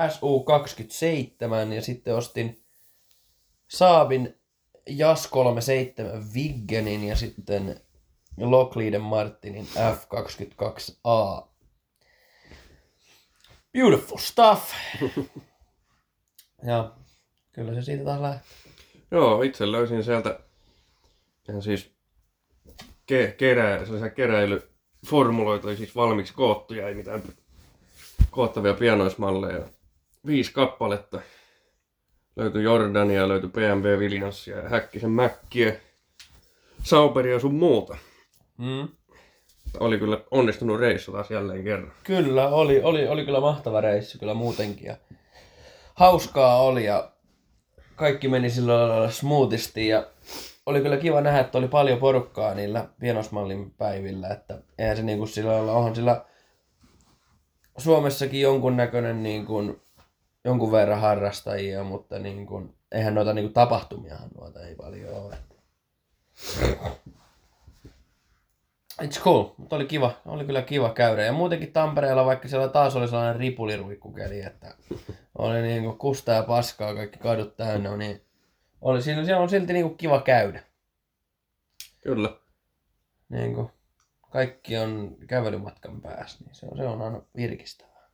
SU27 0.00 1.72
ja 1.74 1.82
sitten 1.82 2.14
ostin 2.14 2.64
Saabin 3.68 4.38
Jas 4.88 5.26
37 5.26 6.34
Viggenin 6.34 7.04
ja 7.04 7.16
sitten 7.16 7.80
Lockleeden 8.36 9.00
Martinin 9.00 9.66
F22A. 9.76 11.48
Beautiful 13.72 14.18
stuff! 14.18 14.72
ja 16.64 16.92
kyllä 17.52 17.74
se 17.74 17.82
siitä 17.82 18.04
taas 18.04 18.20
lähti. 18.20 18.48
Joo, 19.10 19.42
itse 19.42 19.72
löysin 19.72 20.04
sieltä 20.04 20.38
ihan 21.48 21.62
siis 21.62 21.90
ke- 23.12 23.84
sellaisia 23.84 24.10
keräilyformuloita, 24.10 25.76
siis 25.76 25.96
valmiiksi 25.96 26.34
koottuja, 26.34 26.88
ei 26.88 26.94
mitään 26.94 27.22
koottavia 28.30 28.74
pianoismalleja. 28.74 29.60
Viisi 30.26 30.52
kappaletta. 30.52 31.20
Löytyi 32.36 32.62
Jordania, 32.62 33.28
löytyi 33.28 33.50
BMW 33.50 33.96
Williamsia 33.98 34.56
ja 34.56 34.68
Häkkisen 34.68 35.10
Mäkkiä, 35.10 35.76
Sauberia 36.82 37.40
sun 37.40 37.54
muuta. 37.54 37.96
Mm. 38.58 38.88
Oli 39.80 39.98
kyllä 39.98 40.20
onnistunut 40.30 40.80
reissu 40.80 41.12
taas 41.12 41.30
jälleen 41.30 41.64
kerran. 41.64 41.92
Kyllä, 42.04 42.48
oli, 42.48 42.82
oli, 42.82 43.08
oli 43.08 43.24
kyllä 43.24 43.40
mahtava 43.40 43.80
reissu 43.80 44.18
kyllä 44.18 44.34
muutenkin. 44.34 44.86
Ja 44.86 44.96
hauskaa 45.94 46.62
oli 46.62 46.84
ja 46.84 47.12
kaikki 47.96 48.28
meni 48.28 48.50
sillä 48.50 48.88
lailla 48.88 49.10
smoothisti 49.10 49.88
ja 49.88 50.06
oli 50.66 50.80
kyllä 50.80 50.96
kiva 50.96 51.20
nähdä, 51.20 51.40
että 51.40 51.58
oli 51.58 51.68
paljon 51.68 51.98
porukkaa 51.98 52.54
niillä 52.54 52.88
pienosmallin 53.00 53.70
päivillä, 53.70 54.28
että 54.28 54.58
eihän 54.78 54.96
se 54.96 55.02
niinku 55.02 55.26
sillä 55.26 55.52
lailla, 55.52 55.72
onhan 55.72 55.94
sillä 55.94 56.24
Suomessakin 57.78 58.40
jonkunnäköinen 58.40 59.22
niin 59.22 59.46
kuin, 59.46 59.80
jonkun 60.44 60.72
verran 60.72 61.00
harrastajia, 61.00 61.84
mutta 61.84 62.18
niin 62.18 62.46
kuin, 62.46 62.74
eihän 62.92 63.14
noita 63.14 63.32
niin 63.32 63.44
kuin, 63.44 63.54
tapahtumiahan 63.54 64.30
noita 64.38 64.60
ei 64.60 64.74
paljon 64.74 65.14
ole. 65.14 65.36
It's 69.02 69.22
cool, 69.22 69.48
mutta 69.56 69.76
oli 69.76 69.86
kiva, 69.86 70.12
oli 70.26 70.44
kyllä 70.44 70.62
kiva 70.62 70.92
käydä. 70.92 71.22
Ja 71.22 71.32
muutenkin 71.32 71.72
Tampereella, 71.72 72.24
vaikka 72.24 72.48
siellä 72.48 72.68
taas 72.68 72.96
oli 72.96 73.08
sellainen 73.08 73.36
ripuliruikkukeli, 73.36 74.40
että 74.40 74.74
oli 75.38 75.62
niin 75.62 75.84
kuin 75.84 75.98
kusta 75.98 76.32
ja 76.32 76.42
paskaa 76.42 76.94
kaikki 76.94 77.18
kadut 77.18 77.56
täynnä, 77.56 77.96
niin 77.96 78.24
oli 78.80 79.02
siinä, 79.02 79.24
siellä 79.24 79.42
on 79.42 79.50
silti 79.50 79.72
niin 79.72 79.86
kuin 79.86 79.96
kiva 79.96 80.20
käydä. 80.20 80.62
Kyllä. 82.00 82.36
Niin 83.28 83.54
kuin 83.54 83.70
kaikki 84.30 84.76
on 84.76 85.16
kävelymatkan 85.26 86.00
päässä, 86.00 86.44
niin 86.44 86.54
se 86.54 86.66
on, 86.66 86.76
se 86.76 86.86
on 86.86 87.02
aina 87.02 87.22
virkistävää. 87.36 88.08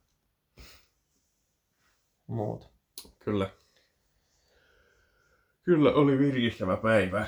Muuta. 2.26 2.66
Kyllä. 3.18 3.50
Kyllä 5.62 5.92
oli 5.92 6.18
virkistävä 6.18 6.76
päivä. 6.76 7.26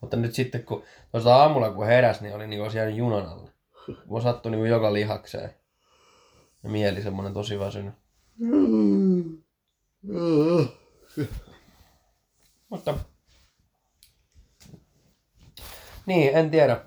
Mutta 0.00 0.16
nyt 0.16 0.34
sitten 0.34 0.64
kun 0.64 0.84
tuossa 1.10 1.36
aamulla 1.36 1.70
kun 1.70 1.86
heräs, 1.86 2.20
niin 2.20 2.34
oli 2.34 2.46
niinku 2.46 2.70
siellä 2.70 2.90
junan 2.90 3.26
alla. 3.26 3.50
Mua 4.06 4.20
sattui 4.20 4.50
niinku 4.50 4.64
joka 4.66 4.92
lihakseen. 4.92 5.54
Ja 6.62 6.70
mieli 6.70 7.02
semmonen 7.02 7.34
tosi 7.34 7.58
väsynyt. 7.58 7.94
Mutta... 12.68 12.94
Niin, 16.06 16.36
en 16.36 16.50
tiedä. 16.50 16.80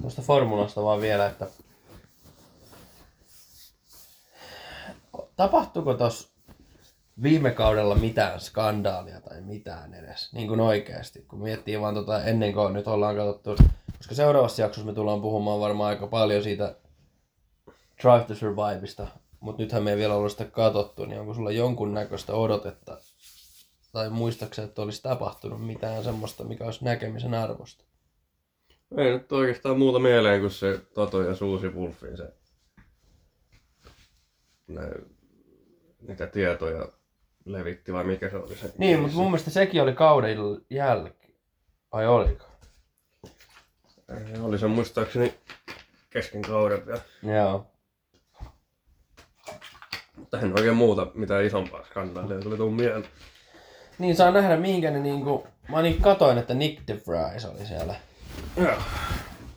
Tuosta 0.00 0.22
formulasta 0.22 0.82
vaan 0.82 1.00
vielä, 1.00 1.26
että... 1.26 1.46
Tapahtuiko 5.36 5.94
tos 5.94 6.35
viime 7.22 7.50
kaudella 7.50 7.94
mitään 7.94 8.40
skandaalia 8.40 9.20
tai 9.20 9.40
mitään 9.40 9.94
edes, 9.94 10.32
niin 10.32 10.48
kuin 10.48 10.60
oikeasti, 10.60 11.24
kun 11.28 11.42
miettii 11.42 11.80
vaan 11.80 11.94
tota 11.94 12.24
ennen 12.24 12.52
kuin 12.52 12.72
nyt 12.72 12.86
ollaan 12.86 13.16
katsottu, 13.16 13.56
koska 13.96 14.14
seuraavassa 14.14 14.62
jaksossa 14.62 14.86
me 14.86 14.94
tullaan 14.94 15.22
puhumaan 15.22 15.60
varmaan 15.60 15.88
aika 15.88 16.06
paljon 16.06 16.42
siitä 16.42 16.76
Drive 18.02 18.24
to 18.24 18.34
Surviveista, 18.34 19.06
mutta 19.40 19.62
nythän 19.62 19.82
me 19.82 19.90
ei 19.90 19.96
vielä 19.96 20.14
ollut 20.14 20.32
sitä 20.32 20.44
katsottu, 20.44 21.04
niin 21.04 21.20
onko 21.20 21.34
sulla 21.34 21.50
jonkunnäköistä 21.50 22.34
odotetta? 22.34 22.98
Tai 23.92 24.10
muistaakseni, 24.10 24.68
että 24.68 24.82
olisi 24.82 25.02
tapahtunut 25.02 25.66
mitään 25.66 26.04
semmoista, 26.04 26.44
mikä 26.44 26.64
olisi 26.64 26.84
näkemisen 26.84 27.34
arvosta? 27.34 27.84
Ei 28.96 29.10
nyt 29.10 29.32
oikeastaan 29.32 29.78
muuta 29.78 29.98
mieleen 29.98 30.40
kuin 30.40 30.50
se 30.50 30.80
Toto 30.94 31.22
ja 31.22 31.34
Suusi 31.34 31.68
Wolfin 31.68 32.16
se 32.16 32.32
ne, 34.66 34.82
niitä 36.08 36.26
tietoja 36.26 36.88
levitti 37.46 37.92
vai 37.92 38.04
mikä 38.04 38.30
se 38.30 38.36
oli 38.36 38.56
se? 38.56 38.72
Niin, 38.78 39.00
mutta 39.00 39.16
mun 39.16 39.26
mielestä 39.26 39.50
sekin 39.50 39.82
oli 39.82 39.92
kauden 39.92 40.38
jälkeen. 40.70 41.34
Vai 41.92 42.06
oliko? 42.06 42.44
Ei, 44.08 44.40
Oli 44.42 44.58
se 44.58 44.66
muistaakseni 44.66 45.34
kesken 46.10 46.42
kauden 46.42 46.86
vielä. 46.86 47.00
Joo. 47.22 47.66
Mutta 50.16 50.40
en 50.40 50.52
oikein 50.58 50.76
muuta 50.76 51.06
mitään 51.14 51.44
isompaa 51.44 51.84
skandaalia 51.84 52.40
tuli 52.40 52.56
tuun 52.56 52.74
mieleen. 52.74 53.04
Niin 53.98 54.16
saa 54.16 54.30
nähdä 54.30 54.56
mihinkä 54.56 54.90
ne 54.90 54.98
niinku... 55.00 55.46
Mä 55.68 55.82
niin 55.82 56.02
katoin, 56.02 56.38
että 56.38 56.54
Nick 56.54 56.82
DeVries 56.88 57.44
oli 57.44 57.66
siellä 57.66 57.94
Joo. 58.56 58.78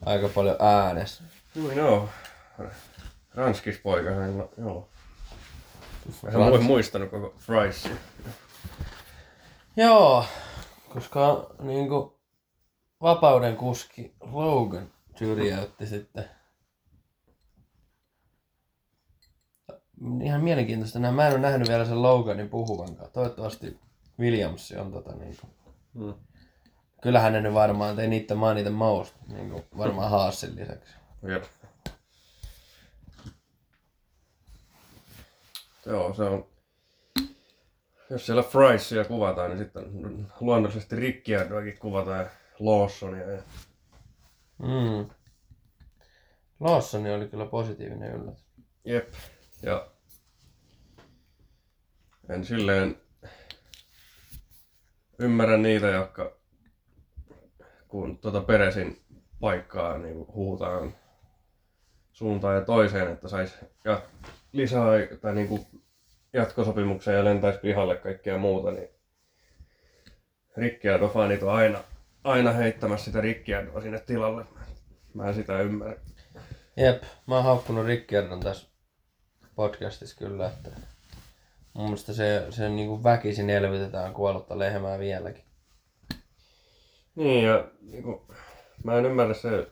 aika 0.06 0.30
paljon 0.30 0.56
äänessä. 0.60 1.24
Niin 1.56 1.78
joo. 1.78 2.10
Ranskispoika 3.36 4.10
hän, 4.10 4.44
joo. 4.58 4.90
Mä 6.38 6.48
en 6.48 6.64
muistanut 6.64 7.10
koko 7.10 7.34
Friesia. 7.38 7.92
Joo, 9.76 10.26
koska 10.94 11.52
niinku 11.62 12.20
vapauden 13.02 13.58
kuski 13.58 14.16
Logan 14.32 14.92
syrjäytti 15.16 15.88
sitten. 15.88 16.26
Ihan 20.24 20.44
mielenkiintoista. 20.44 21.00
Mä 21.00 21.28
en 21.28 21.34
ole 21.34 21.40
nähnyt 21.40 21.68
vielä 21.68 21.86
sen 21.86 22.02
Loganin 22.02 22.50
puhuvankaan. 22.50 23.12
Toivottavasti 23.12 23.80
Williams 24.20 24.72
on 24.72 24.92
tota 24.92 25.16
niinku. 25.16 25.48
Hmm. 25.94 26.14
Kyllähän 27.02 27.34
ne 27.34 27.42
nyt 27.42 27.54
varmaan 27.54 27.96
tei 27.96 28.08
niitä 28.08 28.36
maa 28.36 28.54
niitä 28.54 28.70
mausta. 28.70 29.18
Niinku 29.28 29.64
varmaan 29.78 30.12
Haasin 30.12 30.56
lisäksi. 30.56 30.96
Jep. 31.24 31.44
Joo, 35.86 36.14
se 36.14 36.24
on... 36.24 36.48
Jos 38.10 38.26
siellä 38.26 38.44
Friesia 38.44 39.06
kuvataan, 39.06 39.50
niin 39.50 39.58
sitten 39.58 39.84
luonnollisesti 40.40 40.96
Ricciardoakin 40.96 41.80
kuvataan 41.80 42.20
ja 42.20 42.30
Lawsonia. 42.60 43.32
Ja... 43.32 43.42
Mm. 44.58 45.10
Lawsoni 46.60 47.14
oli 47.14 47.28
kyllä 47.28 47.46
positiivinen 47.46 48.16
yllätys. 48.16 48.46
Jep. 48.86 49.14
Ja 49.64 49.88
en 52.30 52.46
silleen 52.46 53.02
ymmärrä 55.20 55.58
niitä, 55.58 55.88
jotka 55.88 56.32
kun 57.88 58.18
tuota 58.18 58.42
Peresin 58.42 59.02
paikkaa 59.40 59.98
niin 59.98 60.28
huutaan 60.28 60.96
suuntaan 62.12 62.56
ja 62.56 62.62
toiseen, 62.62 63.12
että 63.12 63.28
saisi 63.28 63.56
ja 63.86 64.02
lisää 64.52 64.86
tai 65.22 65.36
niin 65.36 65.48
kuin 65.48 65.66
jatkosopimukseen 66.34 67.18
ja 67.18 67.24
lentäisi 67.24 67.60
pihalle 67.60 67.98
kaikkea 67.98 68.38
muuta, 68.38 68.72
niin 68.72 68.90
Ricciardo-fanit 70.58 71.44
on 71.44 71.54
aina, 71.54 71.80
aina 72.24 72.52
heittämässä 72.52 73.06
sitä 73.06 73.22
Ricciardoa 73.22 73.82
sinne 73.82 74.00
tilalle. 74.00 74.46
Mä 75.14 75.28
en 75.28 75.34
sitä 75.34 75.62
ymmärrä. 75.62 76.02
Jep, 76.78 77.04
mä 77.28 77.36
oon 77.36 77.44
haukkunut 77.44 77.86
Ricciardon 77.86 78.40
tässä 78.40 78.68
podcastissa 79.56 80.18
kyllä, 80.18 80.48
että 80.48 80.70
mun 81.74 81.86
mielestä 81.86 82.14
se, 82.14 82.46
se 82.50 82.70
niin 82.70 82.88
kuin 82.88 83.04
väkisin 83.04 83.50
elvytetään 83.50 84.14
kuollutta 84.14 84.60
lehmää 84.60 85.00
vieläkin. 85.00 85.44
Niin 87.16 87.46
ja 87.46 87.68
niin 87.82 88.04
kuin, 88.04 88.22
mä 88.84 88.98
en 88.98 89.06
ymmärrä 89.06 89.34
se, 89.34 89.68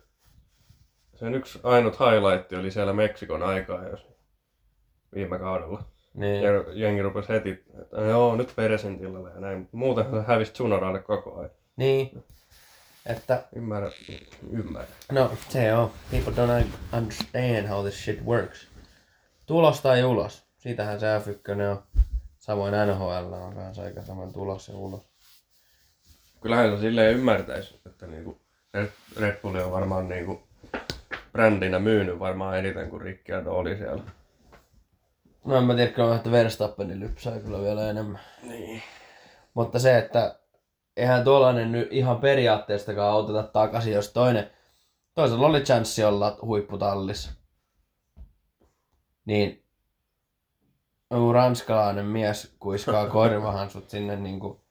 sen 1.16 1.36
yksi 1.36 1.60
ainut 1.64 2.00
highlight 2.00 2.54
oli 2.54 2.72
siellä 2.72 2.94
Meksikon 2.94 3.44
aikaa, 3.44 3.88
jos 3.88 4.17
viime 5.18 5.40
kaudella. 5.40 5.84
Niin. 6.14 6.44
Ja 6.44 6.52
jengi 6.74 7.02
rupesi 7.02 7.30
heti, 7.30 7.64
että 7.82 8.02
joo, 8.02 8.36
nyt 8.36 8.54
Peresin 8.56 9.00
tilalle 9.00 9.30
ja 9.30 9.40
näin. 9.40 9.70
Muuten 9.72 10.06
se 10.12 10.22
hävisi 10.28 10.54
Tsunoralle 10.54 11.00
koko 11.00 11.40
ajan. 11.40 11.52
Niin. 11.76 12.24
Että, 13.06 13.44
Ymmärrä, 13.56 13.92
ymmärrä. 14.52 14.88
no 15.12 15.32
se 15.50 15.74
on. 15.74 15.92
People 16.12 16.34
don't 16.34 16.66
understand 16.98 17.68
how 17.68 17.82
this 17.82 18.04
shit 18.04 18.26
works. 18.26 18.68
Tulos 19.46 19.82
tai 19.82 20.04
ulos. 20.04 20.46
Siitähän 20.58 21.00
se 21.00 21.06
F1 21.20 21.62
on. 21.72 21.84
Samoin 22.40 22.74
NHL 22.88 23.34
on 23.34 23.56
kanssa 23.56 23.84
aika 23.84 24.02
saman 24.02 24.34
tulos 24.34 24.68
ja 24.68 24.76
ulos. 24.76 25.02
Kyllähän 26.42 26.76
se 26.76 26.82
silleen 26.82 27.16
ymmärtäisi, 27.16 27.80
että 27.86 28.08
niinku 28.08 28.42
Red, 28.74 28.90
Red 29.20 29.38
Bull 29.42 29.56
on 29.56 29.72
varmaan 29.72 30.10
niinku 30.10 30.48
brändinä 31.32 31.80
myynyt 31.80 32.20
varmaan 32.20 32.58
eniten 32.58 32.90
kuin 32.90 33.02
Ricciardo 33.02 33.52
oli 33.52 33.78
siellä. 33.78 34.04
No 35.48 35.58
en 35.58 35.64
mä 35.64 35.76
tiedä, 35.76 35.92
kyllä 35.92 36.16
että 36.16 36.32
Verstappenin 36.32 37.00
lypsää 37.00 37.40
kyllä 37.40 37.62
vielä 37.62 37.90
enemmän. 37.90 38.20
Niin. 38.44 38.84
Mutta 39.54 39.80
se, 39.80 39.98
että 39.98 40.40
eihän 40.98 41.24
tuollainen 41.24 41.72
nyt 41.72 41.88
ihan 41.92 42.18
periaatteestakaan 42.18 43.16
oteta 43.16 43.44
takaisin, 43.44 43.94
jos 43.94 44.14
toinen, 44.14 44.50
toisella 45.14 45.48
oli 45.48 45.62
chanssi 45.62 46.04
olla 46.04 46.40
huipputallissa. 46.42 47.32
Niin 49.26 49.64
joku 51.12 51.34
ranskalainen 51.34 52.06
mies 52.06 52.56
kuiskaa 52.60 53.10
korvahan 53.18 53.70
sut 53.70 53.90
sinne 53.90 54.16
niinku 54.16 54.62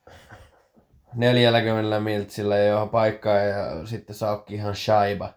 40 1.14 2.00
miltsillä 2.00 2.58
ei 2.58 2.72
ole 2.72 2.88
paikkaa 2.88 3.36
ja 3.38 3.86
sitten 3.86 4.16
saakki 4.16 4.54
ihan 4.54 4.76
shaiba. 4.76 5.34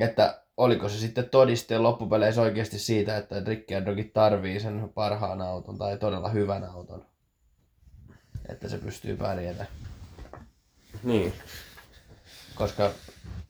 Että 0.00 0.42
oliko 0.60 0.88
se 0.88 0.98
sitten 0.98 1.30
todisteen 1.30 1.82
loppupeleissä 1.82 2.42
oikeasti 2.42 2.78
siitä, 2.78 3.16
että 3.16 3.42
Ricciardokin 3.46 4.10
tarvii 4.10 4.60
sen 4.60 4.90
parhaan 4.94 5.42
auton 5.42 5.78
tai 5.78 5.98
todella 5.98 6.28
hyvän 6.28 6.64
auton. 6.64 7.06
Että 8.48 8.68
se 8.68 8.78
pystyy 8.78 9.16
pärjätä. 9.16 9.66
Niin. 11.02 11.32
Koska 12.54 12.90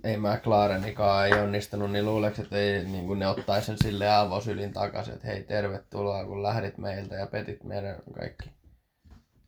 ei 0.05 0.17
McLarenikaan 0.17 1.27
ei 1.27 1.33
onnistunut, 1.33 1.91
niin 1.91 2.05
luuleeko, 2.05 2.43
että 2.43 2.57
ei, 2.57 2.85
niin 2.85 3.07
kuin 3.07 3.19
ne 3.19 3.29
ottaisi 3.29 3.67
sen 3.67 3.77
sille 3.83 4.11
avosylin 4.11 4.73
takaisin, 4.73 5.15
että 5.15 5.27
hei 5.27 5.43
tervetuloa 5.43 6.25
kun 6.25 6.43
lähdit 6.43 6.79
meiltä 6.79 7.15
ja 7.15 7.27
petit 7.27 7.65
meidän 7.65 7.97
kaikki. 8.15 8.51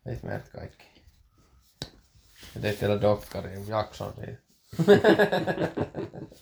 Petit 0.04 0.22
meidät 0.22 0.48
kaikki. 0.48 0.84
Ja 2.54 2.60
teit 2.60 2.80
vielä 2.80 3.00
dokkariin 3.00 3.68
jakson 3.68 4.14
siitä. 4.14 4.42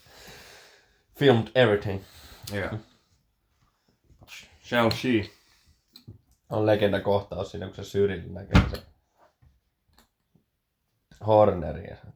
Filmed 1.21 1.51
everything. 1.55 2.01
Yeah. 2.51 2.79
Shall 4.65 4.91
she? 4.91 5.31
On 6.51 6.67
legenda 6.67 7.01
kohtaus 7.01 7.51
siinä, 7.51 7.67
kun 7.67 7.75
se 7.75 7.83
Cyril 7.83 8.23
näkee 8.33 8.63
se 8.71 8.83
Horneri. 11.27 11.85
ja 11.91 11.97
sanoo, 11.97 12.15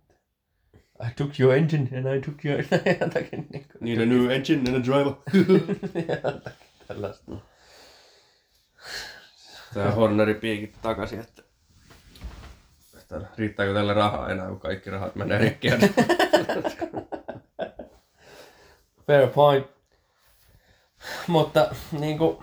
I 1.09 1.11
took 1.17 1.41
your 1.41 1.55
engine 1.55 1.99
and 1.99 2.17
I 2.17 2.21
took 2.21 2.45
your... 2.45 2.65
Jotakin 3.01 3.47
niin 3.53 3.67
kuin... 3.73 3.79
Need 3.81 4.01
a 4.01 4.07
new 4.07 4.31
engine 4.31 4.71
and 4.71 4.77
a 4.77 4.85
driver. 4.85 5.13
Jotakin 6.25 6.69
tällaista. 6.89 7.33
Tää 9.75 9.91
Horneri 9.91 10.35
piikit 10.35 10.83
takaisin, 10.83 11.21
että, 11.21 11.43
että 12.99 13.21
riittääkö 13.37 13.75
tälle 13.75 13.95
rahaa 13.95 14.31
enää, 14.31 14.49
kun 14.49 14.61
kaikki 14.61 14.91
rahat 14.91 15.15
menee 15.15 15.39
Ricciardo. 15.39 15.87
Fair 19.07 19.27
point. 19.29 19.67
Mutta 21.27 21.75
niinku, 21.93 22.43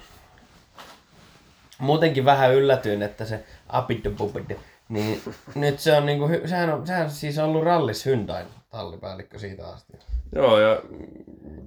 muutenkin 1.79 2.25
vähän 2.25 2.53
yllätyin, 2.53 3.01
että 3.01 3.25
se 3.25 3.43
Apidobubid, 3.67 4.57
niin 4.89 5.21
nyt 5.55 5.79
se 5.79 5.97
on 5.97 6.05
niinku, 6.05 6.27
hy- 6.27 6.47
sehän 6.47 6.73
on, 6.73 6.87
sehän 6.87 7.03
on 7.03 7.11
siis 7.11 7.37
ollut 7.37 7.63
rallis 7.63 8.05
Hyundain 8.05 8.47
tallipäällikkö 8.69 9.39
siitä 9.39 9.67
asti. 9.67 9.93
Joo, 10.35 10.59
ja 10.59 10.81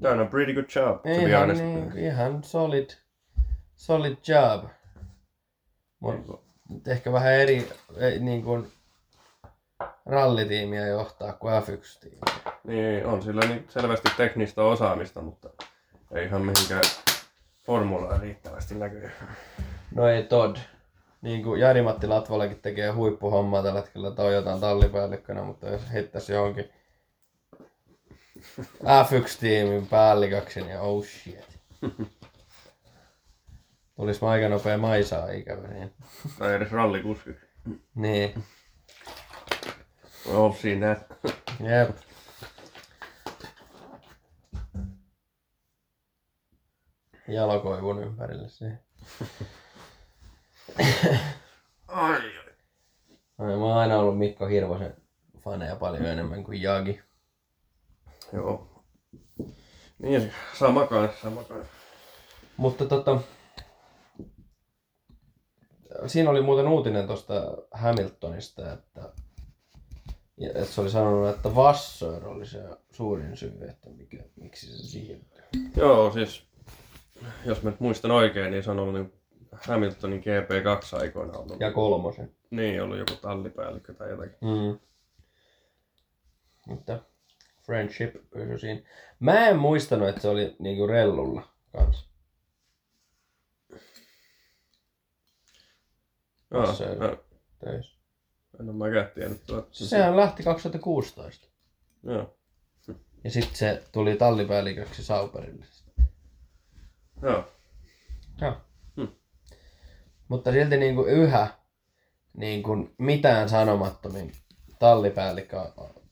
done 0.03 0.23
a 0.23 0.27
pretty 0.27 0.55
good 0.55 0.65
job, 0.77 0.97
to 0.97 1.03
be 1.03 1.15
Ihan, 1.15 1.41
honest. 1.41 1.63
niin, 1.63 1.99
ihan 1.99 2.45
solid, 2.45 2.91
solid 3.77 4.17
job. 4.29 4.65
Mut 6.01 6.41
ehkä 6.87 7.13
vähän 7.13 7.33
eri 7.33 7.69
niin 8.21 8.43
kuin, 8.43 8.73
rallitiimiä 10.07 10.87
johtaa 10.87 11.33
kuin 11.33 11.63
F1-tiimiä. 11.63 12.53
Niin, 12.65 13.07
on 13.07 13.23
sillä 13.23 13.41
niin 13.41 13.67
selvästi 13.69 14.09
teknistä 14.17 14.63
osaamista, 14.63 15.21
mutta 15.21 15.51
ei 16.13 16.27
ihan 16.27 16.45
mihinkään 16.45 16.83
formulaa 17.63 18.19
riittävästi 18.19 18.75
näkyy. 18.75 19.11
No 19.95 20.09
ei 20.09 20.23
Todd. 20.23 20.57
Niin 21.23 21.43
kuin 21.43 21.61
Jari-Matti 21.61 22.07
Latvalakin 22.07 22.61
tekee 22.63 22.91
huippuhommaa 22.91 23.63
tällä 23.63 23.81
hetkellä 23.81 24.11
Toyotan 24.11 24.61
tallipäällikkönä, 24.61 25.43
mutta 25.43 25.69
jos 25.69 25.93
heittäisi 25.93 26.33
johonkin 26.33 26.71
F1-tiimin 28.85 29.87
päälliköksi, 29.91 30.61
niin 30.61 30.81
oh 30.81 31.05
shit. 31.05 31.59
Tulis 33.97 34.23
aika 34.23 34.49
nopea 34.49 34.79
maisaa 34.79 35.31
ikävä 35.31 35.69
niin. 35.69 35.93
Tai 36.39 36.55
edes 36.55 36.73
rallikuskiksi. 36.73 37.47
Niin. 37.95 38.45
Seen 40.25 40.81
that. 40.81 41.07
Jep. 41.61 41.97
Jalokoivun 47.29 48.03
ympärille 48.03 48.49
siihen. 48.49 48.81
Ai, 51.89 52.13
ai. 52.13 52.45
Ai, 53.39 53.47
Mä 53.47 53.65
oon 53.65 53.79
aina 53.79 53.99
ollut 53.99 54.19
Mikko 54.19 54.47
Hirvosen 54.47 54.97
faneja 55.41 55.77
paljon 55.77 56.07
enemmän 56.07 56.45
kuin 56.45 56.63
Jagi. 56.63 57.01
Joo. 58.33 58.85
Niin, 59.99 60.33
sama 60.59 60.87
kanssa, 60.87 61.23
sama 61.23 61.45
kanssa. 61.45 61.73
Mutta 62.57 62.87
tota, 62.87 63.21
siinä 66.07 66.31
oli 66.31 66.43
muuten 66.43 66.69
uutinen 66.69 67.07
tuosta 67.07 67.35
Hamiltonista, 67.71 68.73
että, 68.73 69.13
ja- 70.37 70.49
että 70.49 70.65
se 70.65 70.81
oli 70.81 70.91
sanonut, 70.91 71.29
että 71.37 71.55
Vasseur 71.55 72.29
oli 72.29 72.47
se 72.47 72.59
suurin 72.93 73.37
syy, 73.37 73.59
että 73.71 73.91
mikä, 73.91 74.25
miksi 74.37 74.67
se 74.77 74.83
siirtyi. 74.89 75.43
Joo, 75.77 76.13
siis 76.13 76.47
jos 77.45 77.63
mä 77.63 77.71
nyt 77.71 77.81
muistan 77.81 78.11
oikein, 78.11 78.51
niin 78.51 78.63
se 78.63 78.71
on 78.71 78.79
ollut 78.79 78.95
niin 78.95 79.13
Hamiltonin 79.53 80.21
GP2 80.23 81.01
aikoina 81.01 81.39
ollut. 81.39 81.61
Ja 81.61 81.73
kolmosen. 81.73 82.35
Niin, 82.51 82.83
ollut 82.83 82.99
joku 82.99 83.13
tallipäällikkö 83.23 83.95
tai 83.95 84.11
jotakin. 84.11 84.37
Mm. 84.41 84.79
Mutta 86.67 86.99
friendship 87.67 88.15
pysyi 88.31 88.59
siinä. 88.59 88.81
Mä 89.21 89.49
en 89.49 89.57
muistanut, 89.59 90.09
että 90.09 90.21
se 90.21 90.29
oli 90.29 90.57
niinku 90.59 90.87
rellulla 90.87 91.49
kanssa. 91.73 92.07
Joo, 96.51 96.61
Missä 96.67 96.77
se- 96.77 96.95
mä, 96.95 97.17
Töissä. 97.59 97.94
En 98.61 98.69
ole 98.69 98.77
mäkään 98.77 99.11
tiennyt 99.15 99.47
tuota. 99.47 99.69
Sehän 99.73 100.17
lähti 100.17 100.43
2016. 100.43 101.49
Joo, 102.03 102.37
Ja 103.25 103.31
sitten 103.31 103.57
se 103.57 103.83
tuli 103.93 104.17
tallipäälliköksi 104.17 105.05
Sauberille. 105.05 105.67
joo. 107.23 107.45
Joo. 108.41 108.57
Hmm. 108.97 109.09
Mutta 110.29 110.53
silti 110.53 110.77
niinku 110.77 111.05
yhä 111.05 111.49
niinku 112.37 112.89
mitään 112.99 113.49
sanomattomin 113.49 114.33
tallipäällikkö 114.79 115.61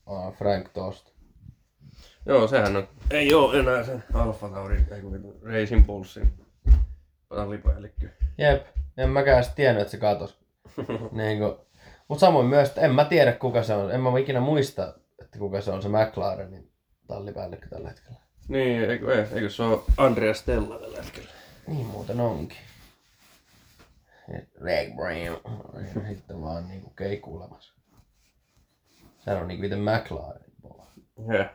on 0.06 0.32
Frank 0.32 0.68
Tost. 0.68 1.12
Joo, 2.26 2.48
sehän 2.48 2.76
on, 2.76 2.88
ei 3.10 3.34
oo 3.34 3.52
enää 3.52 3.84
sen 3.84 4.04
Alfa 4.14 4.48
Taurin, 4.48 4.86
ei 4.92 5.00
kun 5.00 5.38
Racing 5.42 5.86
Pulssin 5.86 6.32
tallipäällikkö. 7.28 8.08
Jep, 8.38 8.66
en 8.96 9.08
mäkään 9.10 9.44
tiennyt, 9.54 9.80
että 9.82 9.90
se 9.90 9.96
katos. 9.98 10.38
niinku. 11.12 11.58
Mut 12.08 12.18
samoin 12.18 12.46
myös, 12.46 12.68
että 12.68 12.80
en 12.80 12.94
mä 12.94 13.04
tiedä 13.04 13.32
kuka 13.32 13.62
se 13.62 13.74
on. 13.74 13.94
En 13.94 14.00
mä 14.00 14.18
ikinä 14.18 14.40
muista, 14.40 14.94
että 15.20 15.38
kuka 15.38 15.60
se 15.60 15.70
on 15.70 15.82
se 15.82 15.88
McLarenin 15.88 16.72
tallipäällikkö 17.06 17.68
tällä 17.68 17.88
hetkellä. 17.88 18.20
Niin, 18.48 18.90
eikö, 18.90 19.14
ei, 19.14 19.26
eikö 19.32 19.50
se 19.50 19.62
ole 19.62 19.80
Andrea 19.96 20.34
Stella 20.34 20.78
tällä 20.78 21.02
hetkellä? 21.02 21.30
Niin 21.66 21.86
muuten 21.86 22.20
onkin. 22.20 22.58
Reg 24.60 24.96
Brown. 24.96 25.40
Sitten 26.08 26.42
vaan 26.42 26.68
niinku 26.68 26.90
keikuilemassa. 26.90 27.74
Sehän 29.18 29.42
on 29.42 29.48
niinku 29.48 29.64
itse 29.64 29.76
McLaren. 29.76 30.42
Yeah. 31.30 31.50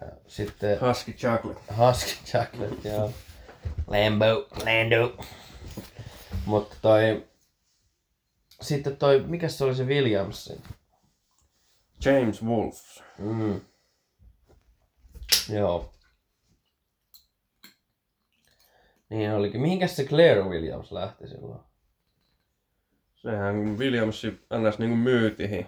Ja 0.00 0.06
sitten 0.26 0.80
Husky 0.80 1.12
Chocolate. 1.12 1.60
Husky 1.76 2.24
Chocolate, 2.24 2.88
joo. 2.88 3.12
Lambo, 3.86 4.48
Lando. 4.64 5.24
Mutta 6.46 6.76
toi... 6.82 7.29
Sitten 8.60 8.96
toi, 8.96 9.22
mikä 9.26 9.48
se 9.48 9.64
oli 9.64 9.74
se 9.74 9.84
Williamsin? 9.84 10.62
James 12.04 12.44
Wolfe. 12.44 13.04
Mm. 13.18 13.60
Joo. 15.54 15.92
Niin 19.10 19.30
olikin. 19.30 19.60
Mihinkäs 19.60 19.96
se 19.96 20.04
Claire 20.04 20.42
Williams 20.42 20.92
lähti 20.92 21.28
silloin? 21.28 21.60
Sehän 23.14 23.78
Williamsi 23.78 24.30
ns. 24.30 24.78
niinku 24.78 24.96
myytihin 24.96 25.66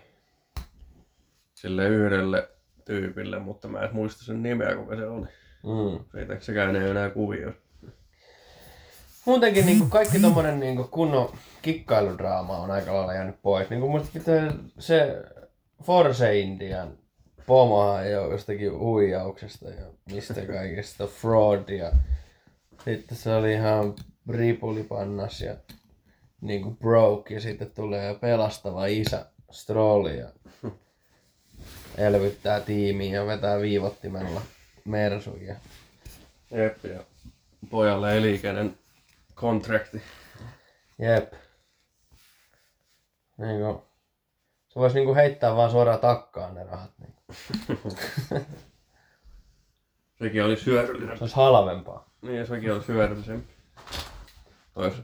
sille 1.55 1.88
yhdelle 1.88 2.48
tyypille, 2.85 3.38
mutta 3.38 3.68
mä 3.68 3.81
en 3.81 3.94
muista 3.94 4.24
sen 4.24 4.42
nimeä, 4.42 4.76
kuka 4.76 4.96
se 4.96 5.07
oli. 5.07 5.26
Mm. 5.62 6.05
Siitä 6.12 6.40
sekään 6.40 6.76
ei 6.76 6.90
enää 6.90 7.11
kuvio. 7.11 7.52
Muutenkin 9.25 9.67
niin 9.67 9.91
kaikki 9.91 10.19
tommonen 10.19 10.61
niin 10.61 10.89
kunnon 10.91 11.35
kikkailudraama 11.63 12.59
on 12.59 12.71
aika 12.71 12.95
lailla 12.95 13.15
jäänyt 13.15 13.43
pois. 13.43 13.71
Niin 13.71 13.91
musta 13.91 14.09
pitää 14.13 14.53
se 14.79 15.23
Force 15.83 16.39
Indian 16.39 16.99
ei 18.05 18.17
ole 18.17 18.33
jostakin 18.33 18.79
huijauksesta 18.79 19.69
ja 19.69 19.87
mistä 20.13 20.35
kaikesta 20.53 21.07
fraudia. 21.07 21.93
Sitten 22.85 23.19
se 23.19 23.35
oli 23.35 23.53
ihan 23.53 23.95
ripulipannas 24.29 25.41
ja 25.41 25.57
niin 26.41 26.63
kuin 26.63 26.77
broke 26.77 27.35
ja 27.35 27.41
sitten 27.41 27.71
tulee 27.71 28.15
pelastava 28.15 28.87
isä 28.87 29.27
Stroll 29.51 30.07
ja 30.07 30.29
elvyttää 32.07 32.61
tiimiä 32.61 33.15
ja 33.15 33.27
vetää 33.27 33.61
viivottimella 33.61 34.43
mersuja. 34.85 35.55
Jep, 36.51 36.85
ja 36.85 37.01
pojalle 37.71 38.17
elikäinen 38.17 38.79
kontrakti. 39.42 40.02
Jep. 40.98 41.33
Niinku, 43.38 43.85
se 44.68 44.81
voisi 44.81 44.94
niinku 44.94 45.14
heittää 45.14 45.57
vaan 45.57 45.70
suoraan 45.70 45.98
takkaan 45.98 46.55
ne 46.55 46.64
rahat. 46.64 46.90
Niinku. 46.98 47.22
Sekin 50.18 50.44
oli 50.44 50.57
hyödyllinen. 50.66 51.18
Se 51.18 51.24
olisi 51.24 51.37
halvempaa. 51.37 52.11
Niin, 52.22 52.38
ja 52.38 52.46
sekin 52.46 52.72
oli 52.72 52.83
hyödyllisempi. 52.88 53.52
Tois, 54.74 54.94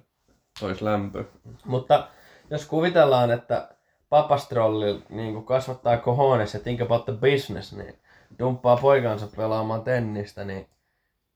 tois 0.60 0.82
lämpö. 0.82 1.24
Mutta 1.64 2.08
jos 2.50 2.66
kuvitellaan, 2.66 3.30
että 3.30 3.68
papastrolli 4.08 5.02
niin 5.08 5.44
kasvattaa 5.44 5.96
cojones 5.96 6.54
ja 6.54 6.60
think 6.60 6.80
about 6.80 7.04
the 7.04 7.12
business, 7.12 7.72
niin 7.72 7.98
dumppaa 8.38 8.76
poikansa 8.76 9.26
pelaamaan 9.36 9.82
tennistä, 9.82 10.44
niin 10.44 10.68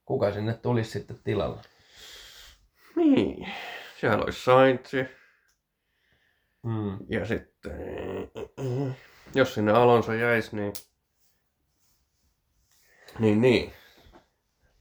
kuka 0.04 0.32
sinne 0.32 0.54
tulisi 0.54 0.90
sitten 0.90 1.18
tilalle? 1.24 1.71
Niin. 2.96 3.52
Siellä 4.00 4.24
olisi 4.24 4.44
Saintsi. 4.44 5.04
Hmm. 6.62 6.98
Ja 7.08 7.26
sitten... 7.26 7.72
Jos 9.34 9.54
sinne 9.54 9.72
Alonso 9.72 10.12
jäisi, 10.12 10.56
niin... 10.56 10.72
Niin, 13.18 13.40
niin. 13.40 13.72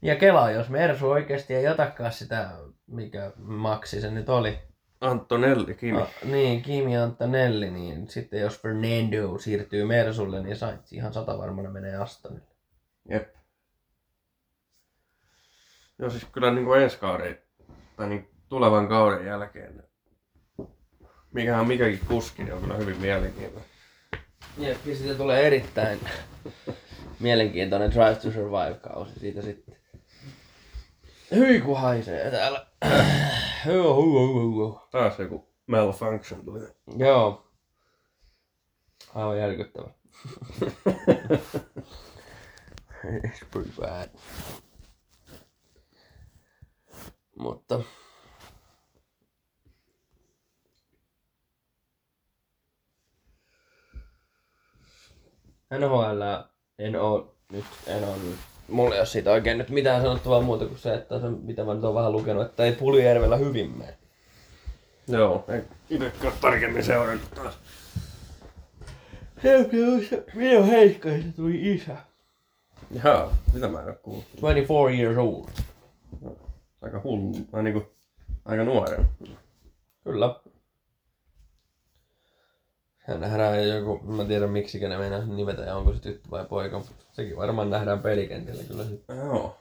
Ja 0.01 0.15
kelaa, 0.15 0.51
jos 0.51 0.69
Mersu 0.69 1.09
oikeasti 1.09 1.53
ei 1.55 1.67
otakaan 1.67 2.11
sitä, 2.11 2.49
mikä 2.87 3.31
maksi 3.37 4.01
se 4.01 4.11
nyt 4.11 4.29
oli, 4.29 4.59
Antonelli 5.01 5.75
Kimi. 5.75 6.01
Ah, 6.01 6.09
niin, 6.23 6.61
Kimi 6.61 6.97
Antonelli, 6.97 7.71
niin 7.71 8.09
sitten 8.09 8.41
jos 8.41 8.61
Fernando 8.61 9.37
siirtyy 9.37 9.85
Mersulle, 9.85 10.43
niin 10.43 10.55
Sainz 10.55 10.93
ihan 10.93 11.13
sata 11.13 11.37
varmana 11.37 11.69
menee 11.69 11.95
Astonille. 11.95 12.47
Jep. 13.09 13.35
Joo, 15.99 16.09
siis 16.09 16.25
kyllä 16.25 16.51
niin 16.51 16.65
kuin 16.65 16.81
ensi 16.81 16.97
kauden, 16.99 17.41
tai 17.95 18.09
niin 18.09 18.29
tulevan 18.49 18.87
kauden 18.87 19.25
jälkeen, 19.25 19.83
mikähän 21.31 21.67
mikäkin 21.67 21.99
kuski, 22.07 22.43
niin 22.43 22.53
on 22.53 22.61
kyllä 22.61 22.75
hyvin 22.75 22.97
mielenkiintoinen. 22.97 23.69
Jep, 24.57 24.85
ja 24.85 24.95
siitä 24.95 25.15
tulee 25.15 25.47
erittäin 25.47 25.99
mielenkiintoinen 27.19 27.91
Drive 27.91 28.15
to 28.15 28.31
Survive-kausi 28.31 29.19
siitä 29.19 29.41
sitten. 29.41 29.75
Hyi 31.35 31.61
kun 31.61 31.79
haisee 31.79 32.31
täällä. 32.31 32.67
Joo. 33.73 34.87
Taas 34.91 35.19
joku 35.19 35.53
malfunction 35.67 36.45
tuli. 36.45 36.59
Joo. 36.97 37.51
Aivan 39.15 39.37
järkyttävä. 39.37 39.89
It's 43.25 43.45
pretty 43.51 43.71
bad. 43.79 44.09
Mutta... 47.41 47.79
NHL 55.79 56.21
en 56.79 56.95
oo 56.95 57.35
nyt, 57.51 57.65
en 57.87 58.03
oo 58.03 58.15
nyt. 58.15 58.39
Mulla 58.67 58.95
ei 58.95 58.99
ole 58.99 59.07
siitä 59.07 59.31
oikein 59.31 59.57
nyt 59.57 59.69
mitään 59.69 60.01
sanottavaa 60.01 60.41
muuta 60.41 60.65
kuin 60.65 60.77
se, 60.77 60.93
että 60.93 61.19
se, 61.19 61.29
mitä 61.29 61.63
mä 61.63 61.73
nyt 61.73 61.83
oon 61.83 61.95
vähän 61.95 62.11
lukenut, 62.11 62.45
että 62.45 62.63
ei 62.63 62.71
Puljärvellä 62.71 63.37
hyvin 63.37 63.77
mene. 63.77 63.97
Joo, 65.07 65.45
ei 65.47 65.61
itsekään 65.89 66.33
tarkemmin 66.41 66.83
seurannut 66.83 67.31
taas. 67.31 67.57
Minun 70.33 70.67
heikkaiset 70.67 71.35
tuli 71.35 71.73
isä. 71.73 71.97
Jaa, 73.03 73.35
mitä 73.53 73.67
mä 73.67 73.81
en 73.81 73.89
oo 73.89 73.95
kuullut. 74.03 74.25
24 74.41 75.03
years 75.03 75.17
old. 75.17 75.70
Aika 76.81 77.01
hullu, 77.03 77.33
tai 77.51 77.63
niinku, 77.63 77.83
aika 78.45 78.63
nuoren. 78.63 79.09
Kyllä. 80.03 80.39
Ja 83.07 83.17
nähdään 83.17 83.67
joku, 83.69 83.99
mä 84.03 84.25
tiedän 84.25 84.49
miksi 84.49 84.79
ne 84.79 84.97
meinaa 84.97 85.25
nimetä 85.25 85.61
ja 85.61 85.75
onko 85.75 85.93
se 85.93 85.99
tyttö 85.99 86.29
vai 86.31 86.45
poika, 86.45 86.77
mutta 86.77 86.91
sekin 87.11 87.37
varmaan 87.37 87.69
nähdään 87.69 87.99
pelikentillä 87.99 88.63
kyllä 88.63 88.85
sitten. 88.85 89.17
Joo. 89.17 89.57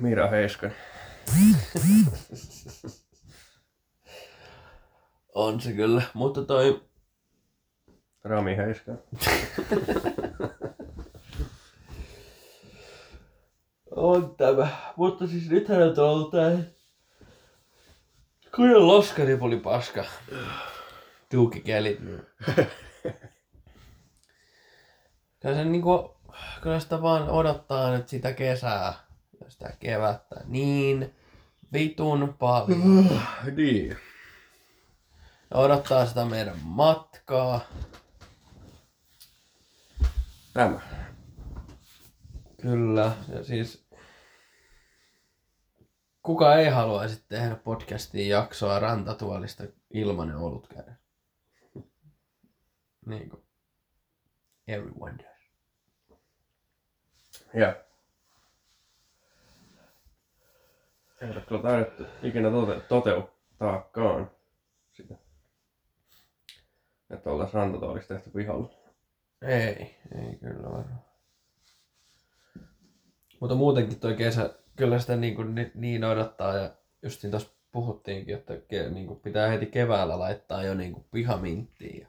Mira 0.00 0.28
Heiskanen. 0.28 0.76
On 5.34 5.60
se 5.60 5.72
kyllä, 5.72 6.02
mutta 6.14 6.42
toi 6.42 6.82
Rami 8.24 8.56
Heiskanen. 8.56 9.02
on 14.16 14.36
tämä. 14.36 14.68
Mutta 14.96 15.26
siis 15.26 15.50
nythän 15.50 15.82
on 15.82 15.98
ollut 15.98 16.30
tää 16.30 16.58
Kyllä 18.56 18.86
loskari 18.86 19.38
oli 19.40 19.56
paska. 19.56 20.04
Tuukikelit. 21.30 22.00
Kyllä 25.40 25.54
se 25.54 25.64
niinku, 25.64 26.16
kyllä 26.62 26.80
sitä 26.80 27.02
vaan 27.02 27.30
odottaa 27.30 27.90
nyt 27.90 28.08
sitä 28.08 28.32
kesää 28.32 28.94
ja 29.40 29.50
sitä 29.50 29.72
kevättä 29.80 30.40
niin 30.44 31.14
vitun 31.72 32.34
paljon. 32.38 33.10
niin. 33.56 33.96
Ja 35.50 35.56
odottaa 35.56 36.06
sitä 36.06 36.24
meidän 36.24 36.56
matkaa. 36.62 37.60
Tämä. 40.52 40.80
Kyllä, 42.62 43.12
ja 43.28 43.44
siis 43.44 43.85
kuka 46.26 46.54
ei 46.56 46.68
haluaisi 46.68 47.24
tehdä 47.28 47.54
podcastiin 47.54 48.28
jaksoa 48.28 48.78
rantatuolista 48.78 49.64
ilmanen 49.90 50.36
olut 50.36 50.68
kädessä? 50.68 51.06
Niin 53.06 53.30
kuin 53.30 53.42
everyone 54.68 55.18
does. 55.18 55.50
Ja. 57.54 57.76
Ei 61.20 61.30
ole 61.30 61.40
kyllä 61.40 61.62
taidettu 61.62 62.02
ikinä 62.22 62.48
tote- 62.48 62.80
toteuttaakaan 62.88 64.30
sitä. 64.92 65.14
Että 67.10 67.30
oltaisiin 67.30 67.54
rantatuolista 67.54 68.14
tehty 68.14 68.30
pihalla. 68.30 68.74
Ei, 69.42 69.96
ei 70.24 70.36
kyllä 70.40 70.70
varmaan. 70.70 71.04
Mutta 73.40 73.54
muutenkin 73.54 74.00
toi 74.00 74.14
kesä, 74.14 74.54
kyllä 74.76 74.98
sitä 74.98 75.16
niin, 75.16 75.34
kuin 75.34 75.54
ni- 75.54 75.72
niin 75.74 76.04
odottaa 76.04 76.56
ja 76.56 76.70
justiin 77.02 77.30
tuossa 77.30 77.48
puhuttiinkin, 77.72 78.36
että 78.36 78.56
ke, 78.68 78.88
niin 78.88 79.06
kuin 79.06 79.20
pitää 79.20 79.48
heti 79.48 79.66
keväällä 79.66 80.18
laittaa 80.18 80.62
jo 80.62 80.74
niin 80.74 80.92
kuin 80.92 81.06
pihaminttiin. 81.10 82.00
Ja... 82.00 82.08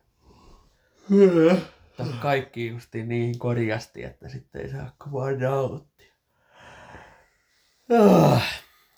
Kaikki 2.21 2.67
justiin 2.67 3.09
niin 3.09 3.39
korjasti, 3.39 4.03
että 4.03 4.29
sitten 4.29 4.61
ei 4.61 4.71
saa 4.71 4.95
vaan 5.11 5.39
nauttia. 5.39 6.13
Ah. 7.99 8.43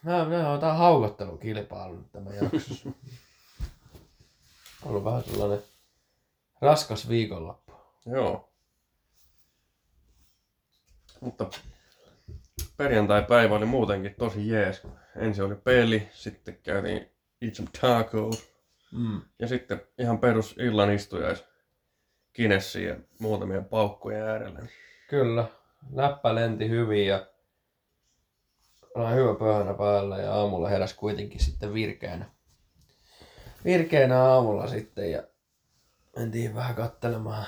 No, 0.03 0.29
no, 0.29 0.58
tää 0.58 0.71
on 0.71 0.77
haukottelukilpailu 0.77 1.95
nyt 1.95 2.12
tämä 2.12 2.29
jaksossa. 2.34 2.89
ollut 4.86 5.03
vähän 5.03 5.23
sellainen 5.23 5.63
raskas 6.62 7.10
viikonloppu. 7.10 7.73
Joo. 8.05 8.49
Mutta 11.21 11.49
perjantai-päivä 12.78 13.56
oli 13.56 13.65
muutenkin 13.65 14.15
tosi 14.15 14.50
jees. 14.50 14.88
Ensin 15.15 15.43
oli 15.43 15.56
peli, 15.56 16.10
sitten 16.12 16.58
käytiin 16.63 17.10
eat 17.41 17.56
some 17.56 17.69
tacos. 17.82 18.54
Mm. 18.91 19.22
Ja 19.39 19.48
sitten 19.48 19.82
ihan 19.98 20.19
perus 20.19 20.56
illan 20.60 20.91
istujais 20.91 21.45
kinessiin 22.34 22.88
ja 22.88 22.95
muutamia 23.19 23.62
paukkuja 23.62 24.26
äärellä. 24.26 24.60
Kyllä. 25.10 25.45
Läppä 25.93 26.36
lenti 26.36 26.69
hyvin 26.69 27.08
ja 27.08 27.28
oli 28.95 29.15
hyvä 29.15 29.36
pöhänä 29.36 29.74
päällä 29.74 30.17
ja 30.17 30.34
aamulla 30.34 30.69
heräs 30.69 30.93
kuitenkin 30.93 31.39
sitten 31.39 31.74
virkeänä. 31.74 32.26
Virkeänä 33.65 34.24
aamulla 34.24 34.67
sitten 34.67 35.12
ja 35.12 35.24
mentiin 36.15 36.56
vähän 36.56 36.76
kattelemaan 36.76 37.45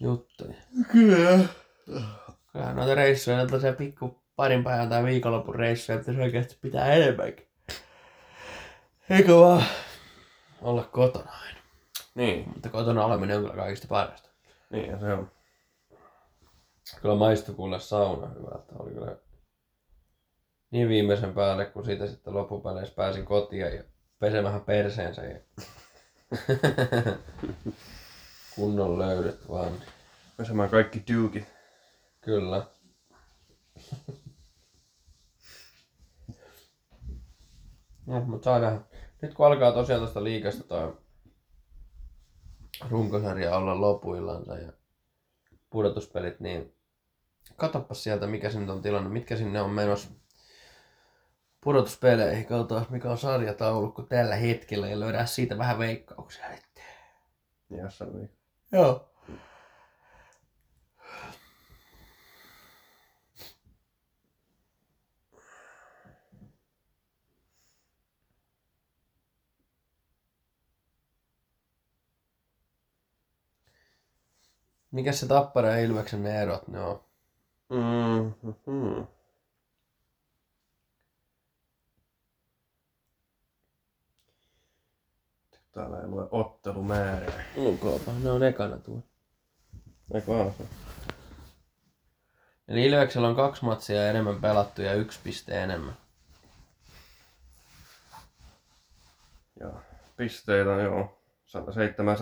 juttuja. 0.00 0.54
Kyllä. 0.92 1.48
Kyllä 2.56 2.74
noita 2.74 2.94
reissuja, 2.94 3.36
noita 3.36 3.60
se 3.60 3.72
pikku 3.72 4.22
parin 4.36 4.64
päivän 4.64 4.88
tai 4.88 5.04
viikonlopun 5.04 5.54
reissuja, 5.54 5.98
että 5.98 6.12
se 6.12 6.22
oikeasti 6.22 6.58
pitää 6.60 6.92
enemmänkin. 6.92 7.46
Eikö 9.10 9.36
vaan 9.36 9.64
olla 10.62 10.84
kotona 10.84 11.32
aina. 11.32 11.58
Niin, 12.14 12.48
Mutta 12.48 12.68
kotona 12.68 13.04
oleminen 13.04 13.36
on 13.36 13.42
kyllä 13.42 13.56
kaikista 13.56 13.86
parasta. 13.88 14.28
niin 14.70 15.00
se 15.00 15.12
on. 15.12 15.30
Kyllä 17.02 17.14
maistui 17.14 17.54
kuule 17.54 17.80
sauna 17.80 18.26
hyvältä. 18.26 18.72
Oli 18.78 18.94
kyllä 18.94 19.16
niin 20.70 20.88
viimeisen 20.88 21.34
päälle, 21.34 21.66
kun 21.66 21.84
siitä 21.84 22.06
sitten 22.06 22.34
loppupeleissä 22.34 22.94
pääsin 22.94 23.24
kotiin 23.24 23.60
ja 23.60 23.84
pesemään 24.18 24.60
perseensä. 24.60 25.22
Ja... 25.24 25.38
Kunnon 28.56 28.98
löydyt 28.98 29.48
vaan. 29.48 29.72
Pesemään 30.36 30.70
kaikki 30.70 31.04
dukit. 31.14 31.55
Kyllä. 32.26 32.66
no, 38.06 38.20
mutta 38.20 38.44
saa 38.44 38.58
nähdä. 38.58 38.80
Nyt 39.22 39.34
kun 39.34 39.46
alkaa 39.46 39.72
tosiaan 39.72 40.00
tuosta 40.00 40.24
liikasta 40.24 40.64
toi 40.64 40.96
runkosarja 42.90 43.56
olla 43.56 43.80
lopuillansa 43.80 44.58
ja 44.58 44.72
pudotuspelit, 45.70 46.40
niin 46.40 46.74
katoppa 47.56 47.94
sieltä, 47.94 48.26
mikä 48.26 48.50
se 48.50 48.60
nyt 48.60 48.70
on 48.70 48.82
tilanne, 48.82 49.10
mitkä 49.10 49.36
sinne 49.36 49.60
on 49.60 49.70
menossa 49.70 50.08
pudotuspeleihin. 51.60 52.46
Katsotaan, 52.46 52.86
mikä 52.90 53.10
on 53.10 53.18
sarjataulukko 53.18 54.02
tällä 54.02 54.36
hetkellä 54.36 54.88
ja 54.88 55.00
löydään 55.00 55.28
siitä 55.28 55.58
vähän 55.58 55.78
veikkauksia. 55.78 56.44
nyt. 58.04 58.30
Joo. 58.72 59.15
Mikä 74.96 75.12
se 75.12 75.26
Tappara 75.26 75.68
ja 75.68 75.78
Ilveksen 75.78 76.22
ne 76.22 76.42
erot 76.42 76.68
ne 76.68 76.80
on? 76.80 77.00
Mm-hmm. 77.68 79.06
Täällä 85.72 86.00
ei 86.00 86.08
lue 86.08 86.28
ottelumäärää. 86.30 87.44
Lukoapa, 87.56 88.12
ne 88.22 88.30
on 88.30 88.42
ekana 88.42 88.78
tuo. 88.78 89.02
Eikö 90.14 90.52
se? 90.58 90.64
Eli 92.68 92.86
Ilveksellä 92.86 93.28
on 93.28 93.36
kaksi 93.36 93.64
matsia 93.64 94.10
enemmän 94.10 94.40
pelattu 94.40 94.82
ja 94.82 94.94
yksi 94.94 95.20
piste 95.24 95.62
enemmän. 95.62 95.96
Joo. 99.60 99.80
Pisteitä 100.16 100.70
on 100.70 100.84
joo. 100.84 101.18
107 101.46 102.16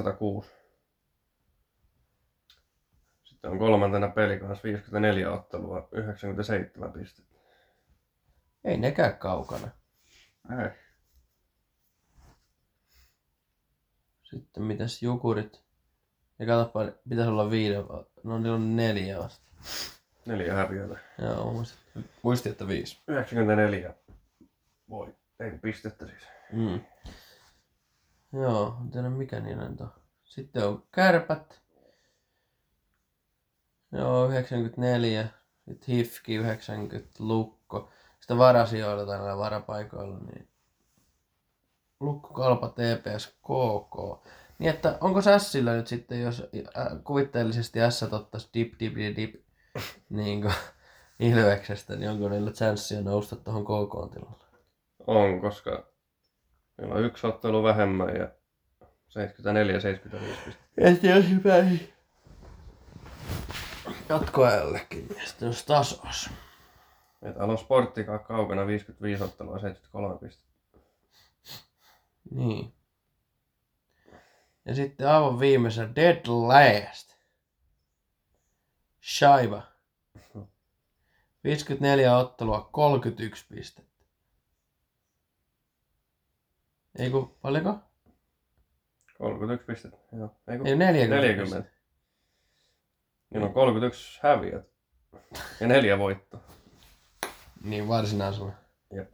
106. 3.44 3.50
Sitten 3.50 3.50
on 3.52 3.58
kolmantena 3.58 4.08
peli 4.08 4.38
kanssa 4.38 4.62
54 4.64 5.32
ottelua, 5.32 5.88
97 5.92 6.92
pistettä. 6.92 7.38
Ei 8.64 8.76
nekään 8.76 9.18
kaukana. 9.18 9.68
Ei. 10.62 10.70
Sitten 14.22 14.62
mitäs 14.62 15.02
Jukurit? 15.02 15.64
Ja 16.38 16.46
katsoppa, 16.46 16.80
pitäisi 17.08 17.30
olla 17.30 17.50
viiden, 17.50 17.84
no 18.24 18.38
niillä 18.38 18.54
on 18.54 18.76
neljä 18.76 19.18
vasta. 19.18 19.44
Neljä 20.26 20.54
häviötä. 20.54 20.98
Joo, 21.18 21.52
muistin, 21.52 21.78
muistin 22.22 22.52
että 22.52 22.68
viisi. 22.68 23.02
94 23.08 23.94
voi. 24.88 25.14
Ei 25.40 25.58
pistettä 25.58 26.06
siis. 26.06 26.22
Mm. 26.52 26.80
Joo, 28.32 28.78
en 28.80 28.90
tiedä 28.90 29.10
mikä 29.10 29.40
niillä 29.40 29.68
nyt 29.68 29.80
on. 29.80 29.92
Sitten 30.24 30.68
on 30.68 30.82
kärpät. 30.92 31.63
Joo, 33.94 34.28
94. 34.28 35.26
Sitten 35.68 35.94
Hifki 35.94 36.34
90, 36.34 37.08
Lukko. 37.18 37.88
Sitten 38.20 38.38
varasijoilla 38.38 39.06
tai 39.06 39.18
näillä 39.18 39.38
varapaikoilla, 39.38 40.18
niin 40.18 40.48
Lukko, 42.00 42.34
Kalpa, 42.34 42.68
TPS, 42.68 43.26
KK. 43.26 44.26
Niin 44.58 44.70
että 44.70 44.98
onko 45.00 45.22
Sässillä 45.22 45.74
nyt 45.74 45.86
sitten, 45.86 46.20
jos 46.20 46.42
kuvitteellisesti 47.04 47.78
S 47.90 48.02
ottaisi 48.02 48.48
dip, 48.54 48.72
dip, 48.80 48.94
dip, 48.96 49.16
dip 49.16 49.34
niin 50.10 50.42
kuin 50.42 50.54
Ilveksestä, 51.20 51.96
niin 51.96 52.10
onko 52.10 52.28
niillä 52.28 52.50
chanssia 52.50 53.00
nousta 53.00 53.36
tuohon 53.36 53.64
KK-tilalle? 53.64 54.44
On, 55.06 55.40
koska 55.40 55.86
meillä 56.78 56.94
on 56.94 57.04
yksi 57.04 57.26
ottelu 57.26 57.62
vähemmän 57.62 58.16
ja 58.16 58.28
74-75 58.84 58.86
pistettä. 60.44 60.80
Ja 60.80 60.90
sitten 60.90 61.10
jos 61.10 61.24
pääsi 61.42 61.93
jatkoajallekin, 64.08 65.08
niin 65.08 65.26
sitten 65.26 65.48
olisi 65.48 65.66
tasos. 65.66 66.30
Ja 67.22 67.32
täällä 67.32 67.52
on 67.52 67.58
sporttikaa 67.58 68.18
kaukana 68.18 68.66
55 68.66 69.22
ottelua 69.22 69.58
73 69.58 70.18
pistettä. 70.18 70.54
Niin. 72.30 72.74
Ja 74.64 74.74
sitten 74.74 75.08
aivan 75.08 75.40
viimeisen 75.40 75.96
Dead 75.96 76.26
Last. 76.26 77.14
Shaiva. 79.02 79.62
54 81.44 82.16
ottelua, 82.16 82.68
31 82.72 83.46
pistettä. 83.48 84.04
Ei 86.98 87.10
kun, 87.10 87.36
paljonko? 87.42 87.78
31 89.18 89.66
pistettä, 89.66 90.16
joo. 90.16 90.36
Ei 90.48 90.58
kun 90.58 90.66
Ei 90.66 90.76
40. 90.76 91.26
40. 91.26 91.73
Niin 93.30 93.42
on 93.42 93.52
31 93.52 94.20
häviöt. 94.22 94.74
Ja 95.60 95.66
neljä 95.66 95.98
voittoa. 95.98 96.40
Niin 97.64 97.88
varsinaisella. 97.88 98.52
Jep. 98.94 99.10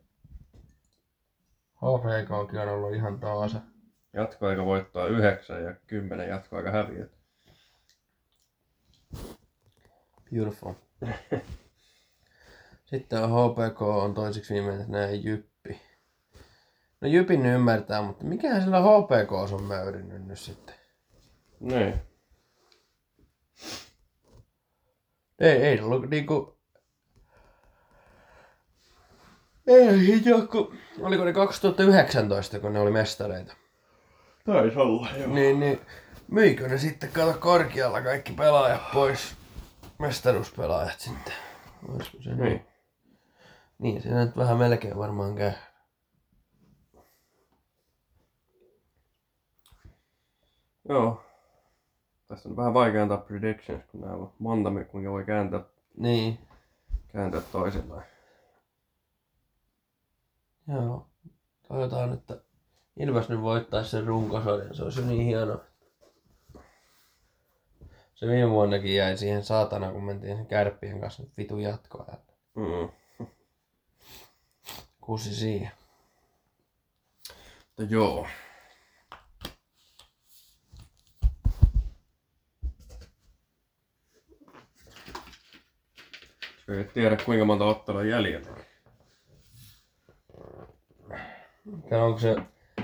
HPKkin 1.77 2.61
on 2.61 2.69
ollut 2.69 2.95
ihan 2.95 3.21
taasa. 3.21 3.61
Jatkoaika 4.13 4.65
voittoa 4.65 5.07
9 5.07 5.65
ja 5.65 5.75
10 5.87 6.29
jatkoaika 6.29 6.71
häviöt. 6.71 7.13
Beautiful. 10.35 10.73
Sitten 12.91 13.23
on 13.23 13.31
HPK 13.31 13.83
on 13.83 14.15
toiseksi 14.15 14.55
viimeisenä 14.55 15.11
Jyppi. 15.11 15.81
No 17.01 17.09
Jypin 17.09 17.47
ymmärtää, 17.47 18.03
mutta 18.03 18.25
mikähän 18.25 18.63
sillä 18.63 18.81
HPK 18.81 19.33
on 19.33 19.63
möyrinyt 19.63 20.27
nyt 20.27 20.39
sitten? 20.39 20.75
Niin. 21.61 22.10
Ei, 25.41 25.63
ei 25.63 25.81
ollut 25.81 26.11
niinku... 26.11 26.59
Ei 29.67 30.25
joku... 30.25 30.75
Oliko 31.01 31.25
ne 31.25 31.33
2019, 31.33 32.61
kun 32.61 32.73
ne 32.73 32.81
oli 32.81 32.91
mestareita? 32.91 33.57
Taisi 34.45 34.79
olla, 34.79 35.09
Niin, 35.27 35.61
niin 35.61 35.81
myikö 36.29 36.69
ne 36.69 36.79
sitten 36.79 37.13
kato 37.13 37.39
korkealla 37.39 38.03
kaikki 38.03 38.33
pelaajat 38.33 38.93
pois? 38.93 39.37
Mestaruuspelaajat 39.99 41.01
sitten. 41.01 41.33
Olisiko 41.89 42.23
se 42.23 42.31
niin? 42.31 42.41
Niin. 42.43 42.67
Niin, 43.79 44.03
se 44.03 44.09
nyt 44.09 44.37
vähän 44.37 44.57
melkein 44.57 44.99
varmaan 44.99 45.35
käy. 45.35 45.53
Joo. 50.89 51.30
Tästä 52.31 52.49
on 52.49 52.57
vähän 52.57 52.75
vaikea 52.75 53.03
antaa 53.03 53.19
predictions, 53.19 53.83
kun 53.93 54.01
nämä 54.01 54.13
on 54.13 54.33
monta, 54.39 54.71
kuinka 54.91 55.11
voi 55.11 55.25
kääntää, 55.25 55.61
Niin, 55.97 56.39
kääntää 57.09 57.41
toisillaan. 57.41 58.03
joo. 60.69 61.07
Toivotaan, 61.69 62.13
että 62.13 62.41
Ilves 62.97 63.29
nyt 63.29 63.41
voittaisi 63.43 63.91
sen 63.91 64.07
runkosarjan. 64.07 64.75
Se 64.75 64.83
olisi 64.83 65.03
niin 65.07 65.27
hieno. 65.27 65.61
Se 68.15 68.27
viime 68.27 68.51
vuonnakin 68.51 68.95
jäi 68.95 69.17
siihen 69.17 69.45
saatana, 69.45 69.93
kun 69.93 70.05
mentiin 70.05 70.37
sen 70.37 70.47
kärppien 70.47 71.01
kanssa 71.01 71.23
nyt 71.23 71.33
vitu 71.37 71.59
jatkoa. 71.59 72.07
Mm. 72.55 72.89
Kusi 75.01 75.35
siihen. 75.35 75.71
Mutta 77.67 77.83
joo. 77.95 78.27
Ei 86.71 86.85
tiedä 86.85 87.17
kuinka 87.25 87.45
monta 87.45 87.65
ottelua 87.65 88.05
jäljellä. 88.05 88.51
Ja 91.91 92.05
onko 92.05 92.19
se, 92.19 92.37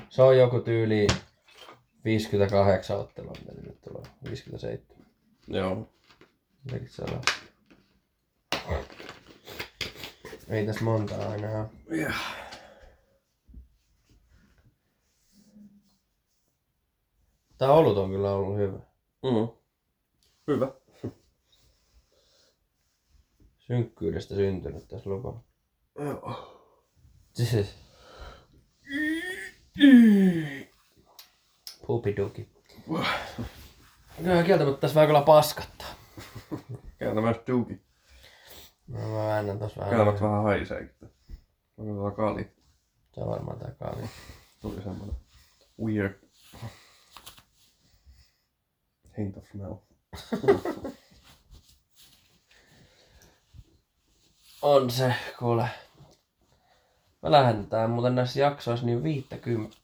se 0.08 0.22
on 0.22 0.38
joku 0.38 0.60
tyyli 0.60 1.06
58 2.04 2.98
ottelua, 2.98 3.32
mitä 3.38 3.62
nyt 3.62 3.80
tulee. 3.80 4.02
57. 4.24 4.80
Joo. 5.48 5.88
Ei 10.48 10.66
tässä 10.66 10.84
monta 10.84 11.28
aina. 11.28 11.68
Yeah. 11.92 12.46
Tää 17.58 17.72
olut 17.72 17.98
on 17.98 18.10
kyllä 18.10 18.30
ollut 18.30 18.58
hyvä. 18.58 18.78
Mm. 19.22 19.48
Hyvä. 20.46 20.72
Synkkyydestä 23.66 24.34
syntynyt 24.34 24.88
tässä 24.88 25.10
lupa. 25.10 25.40
Joo. 25.98 26.52
Siis. 27.32 27.74
Pupiduki. 31.86 32.48
Kyllä 34.16 34.42
kieltämättä 34.42 34.80
tässä 34.80 34.94
vähän 34.94 35.06
kyllä 35.06 35.22
paskattaa. 35.22 35.88
Myös 37.00 37.36
tuuki. 37.46 37.80
No, 38.86 38.98
mä 38.98 39.14
väännän 39.14 39.58
tossa 39.58 39.80
vähän. 39.80 39.94
Käännät 39.94 40.20
vähän 40.20 40.42
haiseekin. 40.42 41.10
Onko 41.76 41.92
tuolla 41.94 42.10
kali? 42.10 42.50
Se 43.14 43.20
on 43.20 43.28
varmaan 43.28 43.58
tää 43.58 43.70
kaali. 43.70 44.02
Tuli 44.62 44.82
semmonen 44.82 45.16
weird 45.84 46.14
hint 49.18 49.36
of 49.36 49.44
smell. 49.50 49.74
On 54.66 54.90
se, 54.90 55.14
kuule. 55.38 55.68
Me 57.22 57.30
lähdetään 57.30 57.90
muuten 57.90 58.14
näissä 58.14 58.40
jaksoissa 58.40 58.86
niin 58.86 59.02
50. 59.02 59.76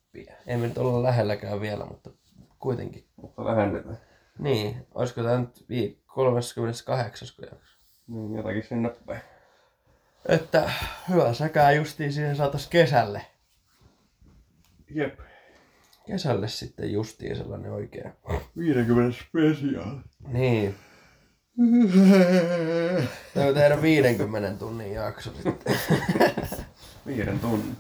Ei 0.47 0.57
me 0.57 0.67
nyt 0.67 0.79
olla 0.79 1.03
lähelläkään 1.03 1.61
vielä, 1.61 1.85
mutta 1.85 2.11
kuitenkin. 2.59 3.05
Mutta 3.17 3.45
lähennetään. 3.45 3.99
Niin, 4.39 4.87
olisiko 4.95 5.23
tää 5.23 5.39
nyt 5.41 5.65
vii- 5.69 6.03
38. 6.07 7.29
jakso? 7.43 7.77
Niin, 8.07 8.35
jotakin 8.37 8.63
sinne 8.63 8.95
päin. 9.07 9.21
Että 10.29 10.71
hyvä 11.09 11.33
säkää 11.35 11.73
justiin 11.73 12.13
siihen 12.13 12.37
saatais 12.37 12.67
kesälle. 12.67 13.27
Jep. 14.91 15.21
Kesälle 16.07 16.49
sitten 16.49 16.93
justiin 16.93 17.37
sellainen 17.37 17.73
oikea. 17.73 18.11
50 18.59 19.19
special. 19.29 19.99
Niin. 20.27 20.75
Täytyy 23.35 23.55
tehdä 23.55 23.83
50 23.83 24.59
tunnin 24.59 24.93
jakso 24.93 25.31
sitten. 25.35 25.77
Viiden 27.07 27.41
tunnin. 27.41 27.77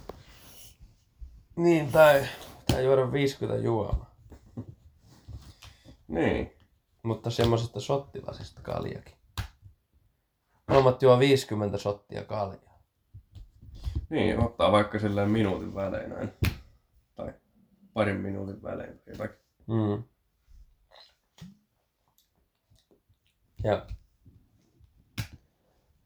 niin, 1.56 1.92
tai, 1.92 2.26
tai 2.66 2.84
juoda 2.84 3.12
50 3.12 3.64
juomaa. 3.64 4.14
Niin. 6.08 6.52
Mutta 7.02 7.30
semmosesta 7.30 7.80
shottilasista 7.80 8.60
kaljakin. 8.62 9.14
Molemmat 10.68 11.02
juo 11.02 11.18
50 11.18 11.78
shottia 11.78 12.24
kaljaa. 12.24 12.82
Niin, 14.10 14.40
ottaa 14.44 14.72
vaikka 14.72 14.98
silleen 14.98 15.30
minuutin 15.30 15.74
välein 15.74 16.10
näin. 16.10 16.32
Tai 17.14 17.32
parin 17.92 18.16
minuutin 18.16 18.62
välein 18.62 18.98
tai 18.98 19.12
jotakin. 19.12 19.38
Mm. 19.66 20.04
Ja. 23.64 23.86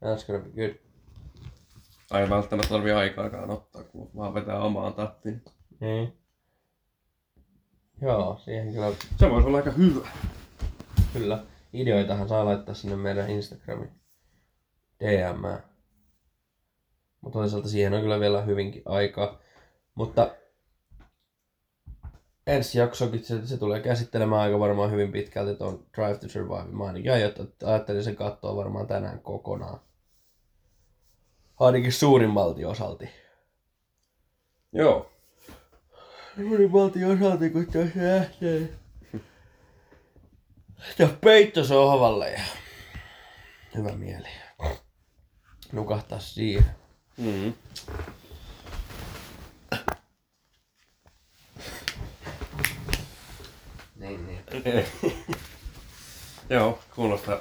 That's 0.05 0.27
gonna 0.27 0.43
be 0.45 0.51
good. 0.51 0.77
Ei 2.21 2.31
välttämättä 2.31 2.69
tarvii 2.69 2.93
aikaakaan 2.93 3.51
ottaa, 3.51 3.83
kun 3.85 4.11
vaan 4.17 4.35
vetää 4.35 4.59
omaan 4.61 4.95
tahtiin. 4.95 5.43
Niin. 5.81 6.19
Joo, 8.03 8.41
siihen 8.45 8.73
kyllä, 8.73 8.87
Se 9.19 9.31
voisi 9.31 9.47
olla 9.49 9.57
aika 9.57 9.71
hyvä. 9.71 10.09
kyllä. 11.13 11.45
Ideoitahan 11.73 12.29
saa 12.29 12.45
laittaa 12.45 12.75
sinne 12.75 12.97
meidän 12.97 13.31
Instagramin 13.31 13.91
DM. 15.01 15.63
Mutta 17.21 17.39
toisaalta 17.39 17.69
siihen 17.69 17.95
on 17.95 18.01
kyllä 18.01 18.21
vielä 18.21 18.43
hyvinkin 18.43 18.83
aikaa. 18.85 19.39
Mutta 19.95 20.35
ensi 22.47 22.79
jaksokin 22.79 23.25
se, 23.25 23.47
se 23.47 23.57
tulee 23.57 23.81
käsittelemään 23.81 24.43
aika 24.43 24.59
varmaan 24.59 24.91
hyvin 24.91 25.13
pitkälti 25.13 25.55
tuon 25.55 25.87
Drive 25.97 26.19
to 26.19 26.29
Survive. 26.29 26.65
Mä 26.65 26.85
ainakin 26.85 27.13
ajattelin, 27.13 28.05
sen 28.05 28.17
katsoa 28.17 28.57
varmaan 28.57 28.87
tänään 28.87 29.21
kokonaan. 29.21 29.81
Ainakin 31.61 31.93
suurimmalti 31.93 32.65
osalti. 32.65 33.09
Joo. 34.73 35.11
Suurimmalti 36.37 37.05
osalti, 37.05 37.51
kun 37.51 37.67
tässä 37.67 38.01
lähtee 38.01 38.69
Ja 40.99 41.09
peitto 41.21 41.65
sohvalle 41.65 42.31
ja 42.31 42.41
hyvä 43.77 43.93
mieli. 43.93 44.29
Nukahtaa 45.73 46.19
siihen. 46.21 46.77
Mm. 47.17 47.55
Niin, 53.97 54.27
niin. 54.27 54.46
Joo, 56.51 56.79
kuulostaa... 56.95 57.39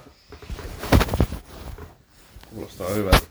Kuulostaa 2.49 2.89
hyvältä. 2.89 3.27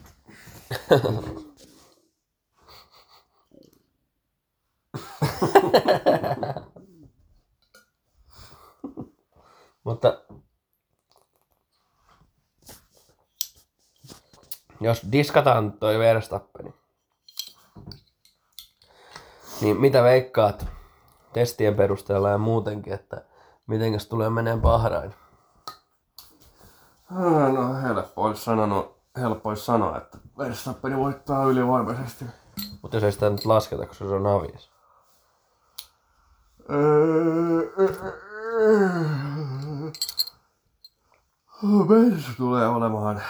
Mutta 9.84 10.24
jos 14.80 15.02
diskataan 15.12 15.72
toi 15.72 15.98
Verstappen, 15.98 16.74
niin 19.60 19.80
mitä 19.80 20.02
veikkaat 20.02 20.66
testien 21.32 21.74
perusteella 21.74 22.30
ja 22.30 22.38
muutenkin, 22.38 22.92
että 22.92 23.24
mitenkäs 23.66 24.06
tulee 24.06 24.30
meneen 24.30 24.60
Bahrain? 24.60 25.14
Ah, 27.10 27.52
No 27.52 27.74
helppo 27.82 28.22
olisi 28.22 28.44
sanonut, 28.44 28.96
helppo 29.16 29.48
olisi 29.48 29.64
sanoa, 29.64 29.96
että 29.96 30.18
Verstappen 30.38 30.98
voittaa 30.98 31.44
ylivoimaisesti. 31.44 32.24
Mutta 32.82 32.96
jos 32.96 33.04
ei 33.04 33.12
sitä 33.12 33.30
nyt 33.30 33.44
lasketa, 33.44 33.86
koska 33.86 34.04
se 34.04 34.14
on 34.14 34.26
avias. 34.26 34.70
Mersu 41.88 42.32
tulee 42.36 42.68
olemaan 42.68 43.22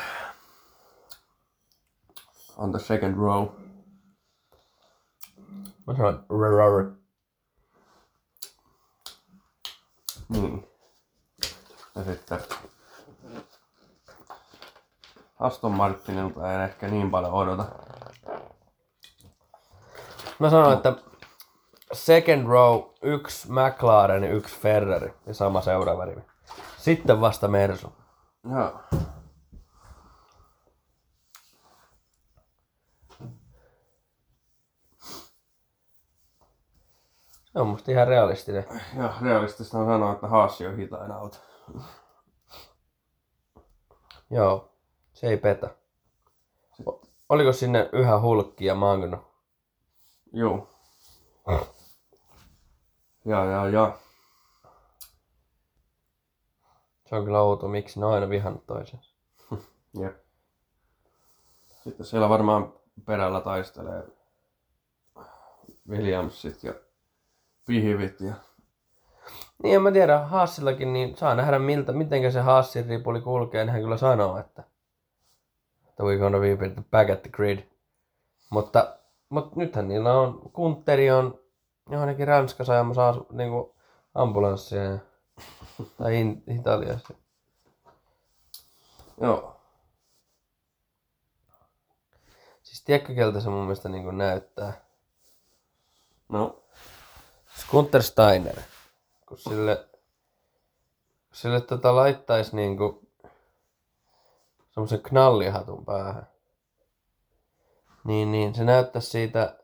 on 2.57 2.71
the 2.73 2.79
second 2.79 3.17
row. 3.17 3.49
Mä 5.87 5.97
sanoin 5.97 6.19
Niin. 10.29 10.69
Ja 11.95 12.05
sitten 12.05 12.39
Aston 15.41 15.73
Martinilta 15.73 16.53
en 16.53 16.61
ehkä 16.61 16.89
niin 16.89 17.11
paljon 17.11 17.33
odota. 17.33 17.65
Mä 20.39 20.51
sanoin, 20.51 20.77
että 20.77 20.95
second 21.93 22.47
row, 22.47 22.83
yksi 23.03 23.49
McLaren, 23.53 24.25
yksi 24.25 24.61
Ferrari 24.61 25.15
ja 25.27 25.35
sama 25.35 25.61
seuraava 25.61 26.05
rivi. 26.05 26.21
Sitten 26.79 27.21
vasta 27.21 27.49
Mersu. 27.49 27.93
Joo. 28.51 28.81
Se 37.55 37.61
on 37.61 37.67
musta 37.67 37.91
ihan 37.91 38.09
realistinen. 38.09 38.65
Ja 38.97 39.15
realistista 39.23 39.79
on 39.79 39.87
sanoa, 39.87 40.13
että 40.13 40.27
Haassi 40.29 40.67
on 40.67 40.77
hitain 40.77 41.11
auto. 41.13 41.37
Joo, 44.31 44.73
se 45.13 45.27
ei 45.27 45.37
petä. 45.37 45.75
O- 46.89 47.03
Oliko 47.29 47.53
sinne 47.53 47.89
yhä 47.93 48.21
hulkki 48.21 48.65
ja 48.65 48.75
Magno? 48.75 49.25
Joo. 50.33 50.69
Ja, 53.25 53.45
ja, 53.45 53.69
ja. 53.69 53.99
Se 57.07 57.17
on 57.17 57.25
kyllä 57.25 57.41
outo, 57.41 57.69
miksi 57.69 58.01
ne 58.01 58.07
on 58.07 58.13
aina 58.15 58.29
vihannut 58.29 58.67
toisensa. 58.67 59.11
Jep. 60.01 60.17
Sitten 61.85 62.07
siellä 62.07 62.29
varmaan 62.29 62.73
perällä 63.05 63.41
taistelee 63.41 64.05
Williamsit 65.89 66.65
ja 66.65 66.75
Pihivit 67.67 68.21
ja 68.21 68.35
Niin 69.63 69.75
en 69.75 69.83
mä 69.83 69.93
tiedä, 69.93 70.19
Haassillakin, 70.19 70.93
niin 70.93 71.17
saa 71.17 71.35
nähdä 71.35 71.59
miltä, 71.59 71.93
mitenkä 71.93 72.31
se 72.31 72.41
Haassin 72.41 72.87
ripuli 72.87 73.21
kulkee, 73.21 73.65
niin 73.65 73.73
hän 73.73 73.83
kyllä 73.83 73.97
sanoo, 73.97 74.39
että, 74.39 74.65
että 75.89 76.03
we 76.03 76.19
gonna 76.19 76.39
be 76.39 76.57
back 76.91 77.11
at 77.11 77.23
the 77.23 77.31
grid. 77.31 77.59
Mutta, 78.51 78.97
mutta 79.29 79.57
nythän 79.57 79.89
niillä 79.89 80.13
on, 80.21 80.51
Kunteri 80.53 81.11
on 81.11 81.41
johonkin 81.91 82.29
Ranskassa 82.29 82.73
ajamassa 82.73 83.09
asu, 83.09 83.27
niinku 83.33 83.75
ambulanssia 84.15 84.85
ja, 84.85 84.99
tai 85.99 86.21
in, 86.21 86.43
Italiassa. 86.59 87.15
Joo. 89.21 89.57
Siis 92.63 92.85
tiedätkö, 92.85 93.15
keltä 93.15 93.41
se 93.41 93.49
mun 93.49 93.63
mielestä 93.63 93.89
niinku 93.89 94.11
näyttää? 94.11 94.73
No, 96.29 96.64
Gunther 97.71 98.03
Steiner. 98.03 98.61
Kun 99.27 99.39
sille, 99.39 99.89
sille 101.33 101.61
tota 101.61 101.97
laittaisi 101.97 102.57
niinku 102.57 103.09
semmoisen 104.71 105.03
knallihatun 105.03 105.85
päähän. 105.85 106.29
Niin, 108.05 108.33
niin 108.33 108.55
se 108.55 108.65
näyttäisi 108.65 109.11
siitä, 109.11 109.59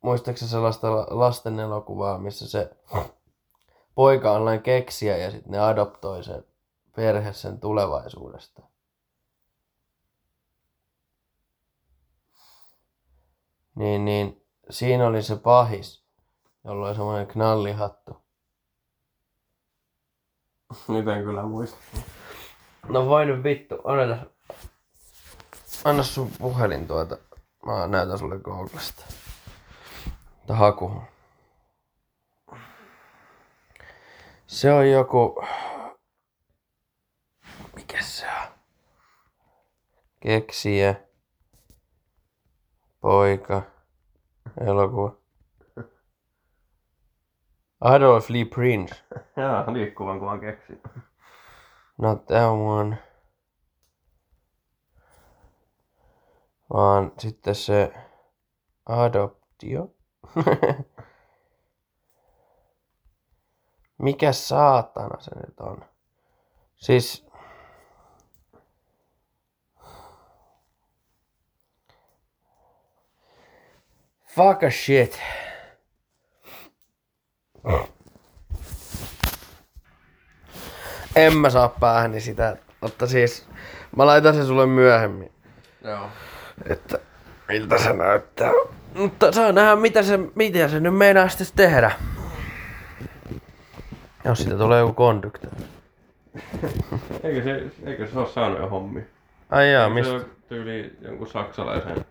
muistaakseni 0.00 0.50
sellaista 0.50 0.96
la- 0.96 1.06
lasten 1.10 1.60
elokuvaa, 1.60 2.18
missä 2.18 2.48
se 2.48 2.70
poika 3.94 4.30
on 4.30 4.36
sellainen 4.36 4.62
keksiä 4.62 5.16
ja 5.16 5.30
sitten 5.30 5.52
ne 5.52 5.58
adoptoi 5.58 6.24
sen 6.24 6.44
perhe 6.96 7.32
sen 7.32 7.60
tulevaisuudesta. 7.60 8.62
Niin, 13.74 14.04
niin 14.04 14.39
siinä 14.70 15.06
oli 15.06 15.22
se 15.22 15.36
pahis, 15.36 16.04
jolla 16.64 16.86
oli 16.86 16.94
semmoinen 16.94 17.26
knallihattu. 17.26 18.22
nyt 20.88 21.08
en 21.08 21.24
kyllä 21.24 21.42
muista. 21.42 21.76
No 22.88 23.06
voi 23.06 23.26
nyt 23.26 23.44
vittu, 23.44 23.74
odota. 23.84 24.16
Anna 25.84 26.02
sun 26.02 26.30
puhelin 26.38 26.86
tuota. 26.86 27.18
Mä 27.66 27.86
näytän 27.86 28.18
sulle 28.18 28.38
Googlesta. 28.38 29.04
Tää 30.46 30.56
haku. 30.56 31.02
Se 34.46 34.72
on 34.72 34.90
joku... 34.90 35.44
Mikä 37.76 38.02
se 38.02 38.26
on? 38.26 38.48
Keksiä. 40.20 40.94
Poika. 43.00 43.62
Elokuva. 44.60 45.16
Adolf 47.80 48.30
Lee 48.30 48.44
Prince. 48.44 48.94
Jaa, 49.36 49.72
liikkuvan 49.72 50.18
kuvan 50.18 50.40
keksi. 50.40 50.82
Not 51.98 52.26
that 52.26 52.50
one. 52.50 52.98
Vaan 56.72 57.12
sitten 57.18 57.54
se 57.54 57.94
adoptio. 58.86 59.94
Mikä 63.98 64.32
saatana 64.32 65.20
se 65.20 65.30
nyt 65.34 65.60
on? 65.60 65.84
Siis... 66.76 67.29
Fuck 74.34 74.62
a 74.62 74.70
shit. 74.70 75.20
En 81.16 81.36
mä 81.36 81.50
saa 81.50 81.68
päähäni 81.68 82.20
sitä, 82.20 82.56
mutta 82.80 83.06
siis 83.06 83.48
mä 83.96 84.06
laitan 84.06 84.34
sen 84.34 84.46
sulle 84.46 84.66
myöhemmin, 84.66 85.32
Joo. 85.84 86.08
että 86.66 86.98
miltä 87.48 87.78
se 87.78 87.92
näyttää. 87.92 88.50
Mutta 88.94 89.32
saa 89.32 89.52
nähdä, 89.52 89.76
mitä 89.76 90.02
se, 90.02 90.18
mitä 90.34 90.68
se 90.68 90.80
nyt 90.80 90.96
meinaa 90.96 91.28
sitten 91.28 91.46
tehdä. 91.56 91.90
Jos 94.24 94.38
siitä 94.38 94.56
tulee 94.58 94.80
joku 94.80 94.92
konduktori. 94.92 95.52
Eikö 97.24 97.42
se, 97.42 97.64
eikö 97.84 98.06
se 98.06 98.18
ole 98.18 98.28
saanut 98.28 98.58
jo 98.58 98.68
hommi? 98.68 99.06
Ai 99.50 99.72
jaa, 99.72 99.88
mistä? 99.88 100.10
Se 100.10 100.16
ole 100.16 100.26
tyyli 100.48 100.96
jonkun 101.00 101.26
saksalaisen 101.26 102.04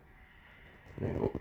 niin 1.01 1.15
kuin, 1.15 1.31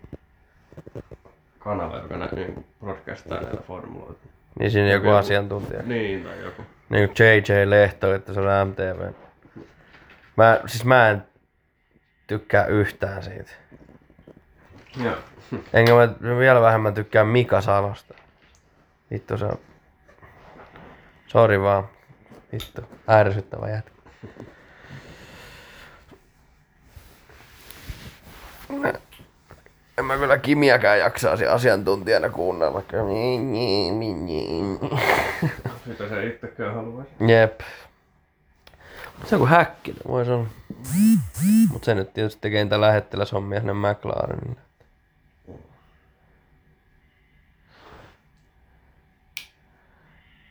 kanava, 1.59 1.97
joka 1.97 2.17
nä, 2.17 2.29
niin 2.31 2.65
broadcastaa 2.79 3.41
näitä 3.41 3.57
formuloita. 3.57 4.27
Niin 4.59 4.71
siinä 4.71 4.89
joku 4.91 5.05
joku- 5.05 5.17
asiantuntija. 5.17 5.81
Niin, 5.83 6.23
tai 6.23 6.41
joku. 6.41 6.61
Niin 6.89 7.09
kuin 7.09 7.15
JJ 7.19 7.69
Lehto, 7.69 8.13
että 8.13 8.33
se 8.33 8.39
on 8.39 8.67
MTV. 8.67 9.11
Mä, 10.37 10.59
siis 10.65 10.85
mä 10.85 11.09
en 11.09 11.23
tykkää 12.27 12.65
yhtään 12.65 13.23
siitä. 13.23 13.51
Joo. 15.03 15.15
Enkä 15.73 15.93
mä 15.93 16.37
vielä 16.39 16.61
vähemmän 16.61 16.93
tykkää 16.93 17.23
Mika 17.23 17.61
Salosta. 17.61 18.13
Vittu 19.11 19.37
se 19.37 19.45
on. 19.45 19.59
Sori 21.27 21.61
vaan. 21.61 21.89
Vittu. 22.53 22.81
Ärsyttävä 23.09 23.69
jätkä. 23.69 23.91
En 29.99 30.05
mä 30.05 30.17
kyllä 30.17 30.37
Kimiäkään 30.37 30.99
jaksaisi 30.99 31.47
asiantuntijana 31.47 32.29
kuunnella. 32.29 32.83
Niin, 33.07 33.53
niin, 33.53 33.99
niin, 33.99 34.25
niin. 34.25 34.79
Sitä 35.85 36.09
se 36.09 36.27
itsekään 36.27 36.75
haluaisi. 36.75 37.11
Jep. 37.27 37.59
Se 39.25 39.35
on 39.35 39.39
kuin 39.39 39.49
häkkinen, 39.49 40.01
vois 40.07 40.29
olla. 40.29 40.47
Mut 41.69 41.83
se 41.83 41.95
nyt 41.95 42.13
tietysti 42.13 42.41
tekee 42.41 42.63
niitä 42.63 42.81
lähettiläshommia 42.81 43.59
sinne 43.59 43.73
McLarenille. 43.73 44.61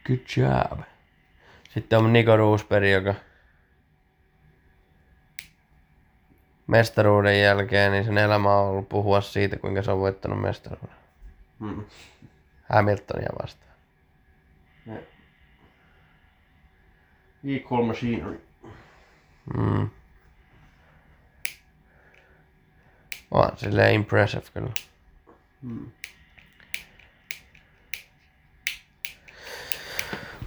Good 0.07 0.19
job. 0.37 0.81
Sitten 1.71 1.99
on 1.99 2.13
Niko 2.13 2.37
Roosberg, 2.37 2.87
joka 2.87 3.15
mestaruuden 6.69 7.41
jälkeen, 7.41 7.93
niin 7.93 8.05
sen 8.05 8.19
elämä 8.19 8.55
on 8.55 8.69
ollut 8.69 8.89
puhua 8.89 9.21
siitä, 9.21 9.57
kuinka 9.59 9.83
se 9.83 9.91
on 9.91 10.01
voittanut 10.01 10.41
mestaruuden. 10.41 10.97
Mm. 11.59 11.85
Hamiltonia 12.73 13.29
vastaan. 13.43 13.69
Equal 17.45 17.83
machinery. 17.83 18.41
Mm. 19.57 19.91
On 23.31 23.51
silleen 23.57 23.95
impressive 23.95 24.43
kyllä. 24.55 24.73
Mm. 25.63 25.91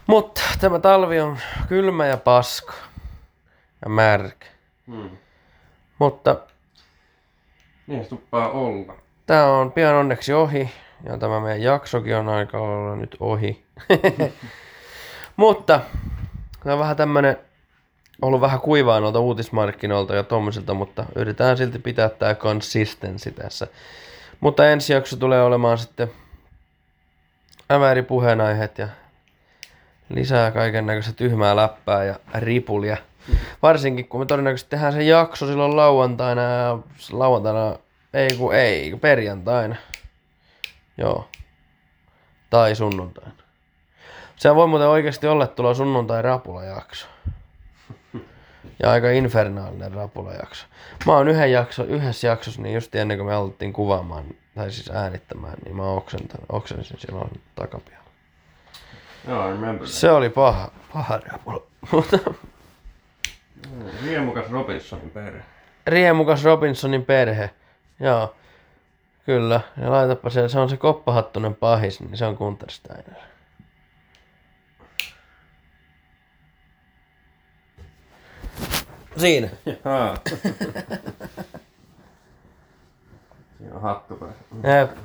Mutta 0.08 0.42
tämä 0.60 0.80
talvi 0.80 1.20
on 1.20 1.38
kylmä 1.68 2.06
ja 2.06 2.18
paska. 2.18 2.74
Ja 3.86 3.90
märkä. 3.90 4.46
Mm. 4.88 5.10
Mutta 6.02 6.36
Niin 7.88 8.04
se 8.04 8.10
tuppaa 8.10 8.50
olla. 8.52 8.94
tää 9.26 9.48
on 9.48 9.72
pian 9.72 9.96
onneksi 9.96 10.34
ohi. 10.34 10.70
Ja 11.04 11.18
tämä 11.18 11.40
meidän 11.40 11.62
jaksokin 11.62 12.16
on 12.16 12.30
aika 12.30 12.58
olla 12.58 12.96
nyt 12.96 13.18
ohi. 13.20 13.64
Mutta 15.36 15.80
tämä 16.64 16.74
on 16.74 16.80
vähän 16.80 16.96
tämmönen 16.98 17.38
ollut 18.22 18.42
vähän 18.42 18.60
kuivaa 18.60 19.00
noilta 19.00 19.20
uutismarkkinoilta 19.20 20.16
ja 20.16 20.24
tommosilta, 20.24 20.74
mutta 20.74 21.06
yritetään 21.16 21.58
silti 21.58 21.80
pitää 21.80 22.10
tää 22.10 22.36
consistency 22.36 23.32
tässä. 23.32 23.68
Mutta 24.40 24.70
ensi 24.70 24.94
jakso 24.94 25.16
tulee 25.18 25.44
olemaan 25.44 25.78
sitten 25.78 26.12
äväri 27.72 28.02
puheenaiheet 28.02 28.78
ja 28.78 28.88
lisää 30.10 30.52
kaiken 30.52 30.86
näköistä 30.86 31.14
tyhmää 31.14 31.56
läppää 31.56 32.04
ja 32.04 32.16
ripulia. 32.34 32.98
Varsinkin 33.62 34.08
kun 34.08 34.20
me 34.20 34.26
todennäköisesti 34.26 34.70
tehdään 34.70 34.94
se 34.94 35.04
jakso 35.04 35.48
silloin 35.48 35.76
lauantaina 35.76 36.42
ja 36.42 36.80
lauantaina, 37.12 37.76
ei 38.14 38.30
kun 38.38 38.56
ei, 38.56 38.96
perjantaina. 39.02 39.76
Joo. 40.98 41.28
Tai 42.50 42.76
sunnuntaina. 42.76 43.32
Se 44.36 44.56
voi 44.56 44.68
muuten 44.68 44.88
oikeasti 44.88 45.28
olla, 45.28 45.44
että 45.44 45.56
tulee 45.56 45.76
sunnuntai 45.76 46.22
rapulajakso. 46.22 47.08
Ja 48.80 48.92
aika 48.92 49.10
infernaalinen 49.10 49.92
rapulajakso. 49.92 50.66
Mä 51.06 51.14
oon 51.14 51.28
yhden 51.28 51.52
jakso, 51.52 51.84
yhdessä 51.84 52.28
jaksossa, 52.28 52.62
niin 52.62 52.76
just 52.76 52.96
ennen 52.96 53.18
kuin 53.18 53.28
me 53.28 53.34
alettiin 53.34 53.74
kuvaamaan, 53.74 54.24
tai 54.56 54.72
siis 54.72 54.90
äänittämään, 54.90 55.58
niin 55.66 55.76
mä 55.76 55.84
oksentan, 55.84 56.40
oksensin 56.50 57.00
silloin 57.00 57.42
takapialla. 57.56 58.10
Joo, 59.28 59.48
I 59.48 59.52
remember 59.52 59.78
that. 59.78 59.88
Se 59.88 60.12
oli 60.12 60.30
paha, 60.30 60.72
paha 60.94 61.20
rapula. 61.32 61.64
Mutta 63.70 63.94
Riemukas 64.06 64.52
Robinsonin 64.52 65.10
perhe. 65.10 65.42
riemukas 65.88 66.44
Robinsonin 66.44 67.06
perhe. 67.06 67.50
Joo. 68.00 68.36
Kyllä. 69.26 69.62
Ja 69.82 69.92
laitapa 69.92 70.30
se, 70.30 70.50
se 70.50 70.60
on 70.60 70.70
se 70.70 70.78
koppahattunen 70.78 71.56
pahis, 71.56 72.00
niin 72.00 72.18
se 72.18 72.26
on 72.26 72.36
Gunther 72.36 72.72
Steiner. 72.72 73.16
Siinä. 79.18 79.50
Siinä 83.58 83.76
on 83.76 83.82
hattu 83.82 84.16
päässä. 84.16 84.46
Jep. 84.80 84.98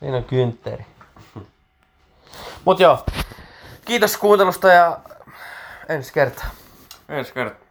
Siinä 0.00 0.16
on 0.16 0.24
kyntteri. 0.24 0.86
Mut 2.64 2.80
joo. 2.80 3.04
Kiitos 3.84 4.16
kuuntelusta 4.16 4.68
ja 4.68 4.98
ensi 5.88 6.12
kertaa. 6.12 6.50
Ensi 7.08 7.32
kertaa. 7.34 7.61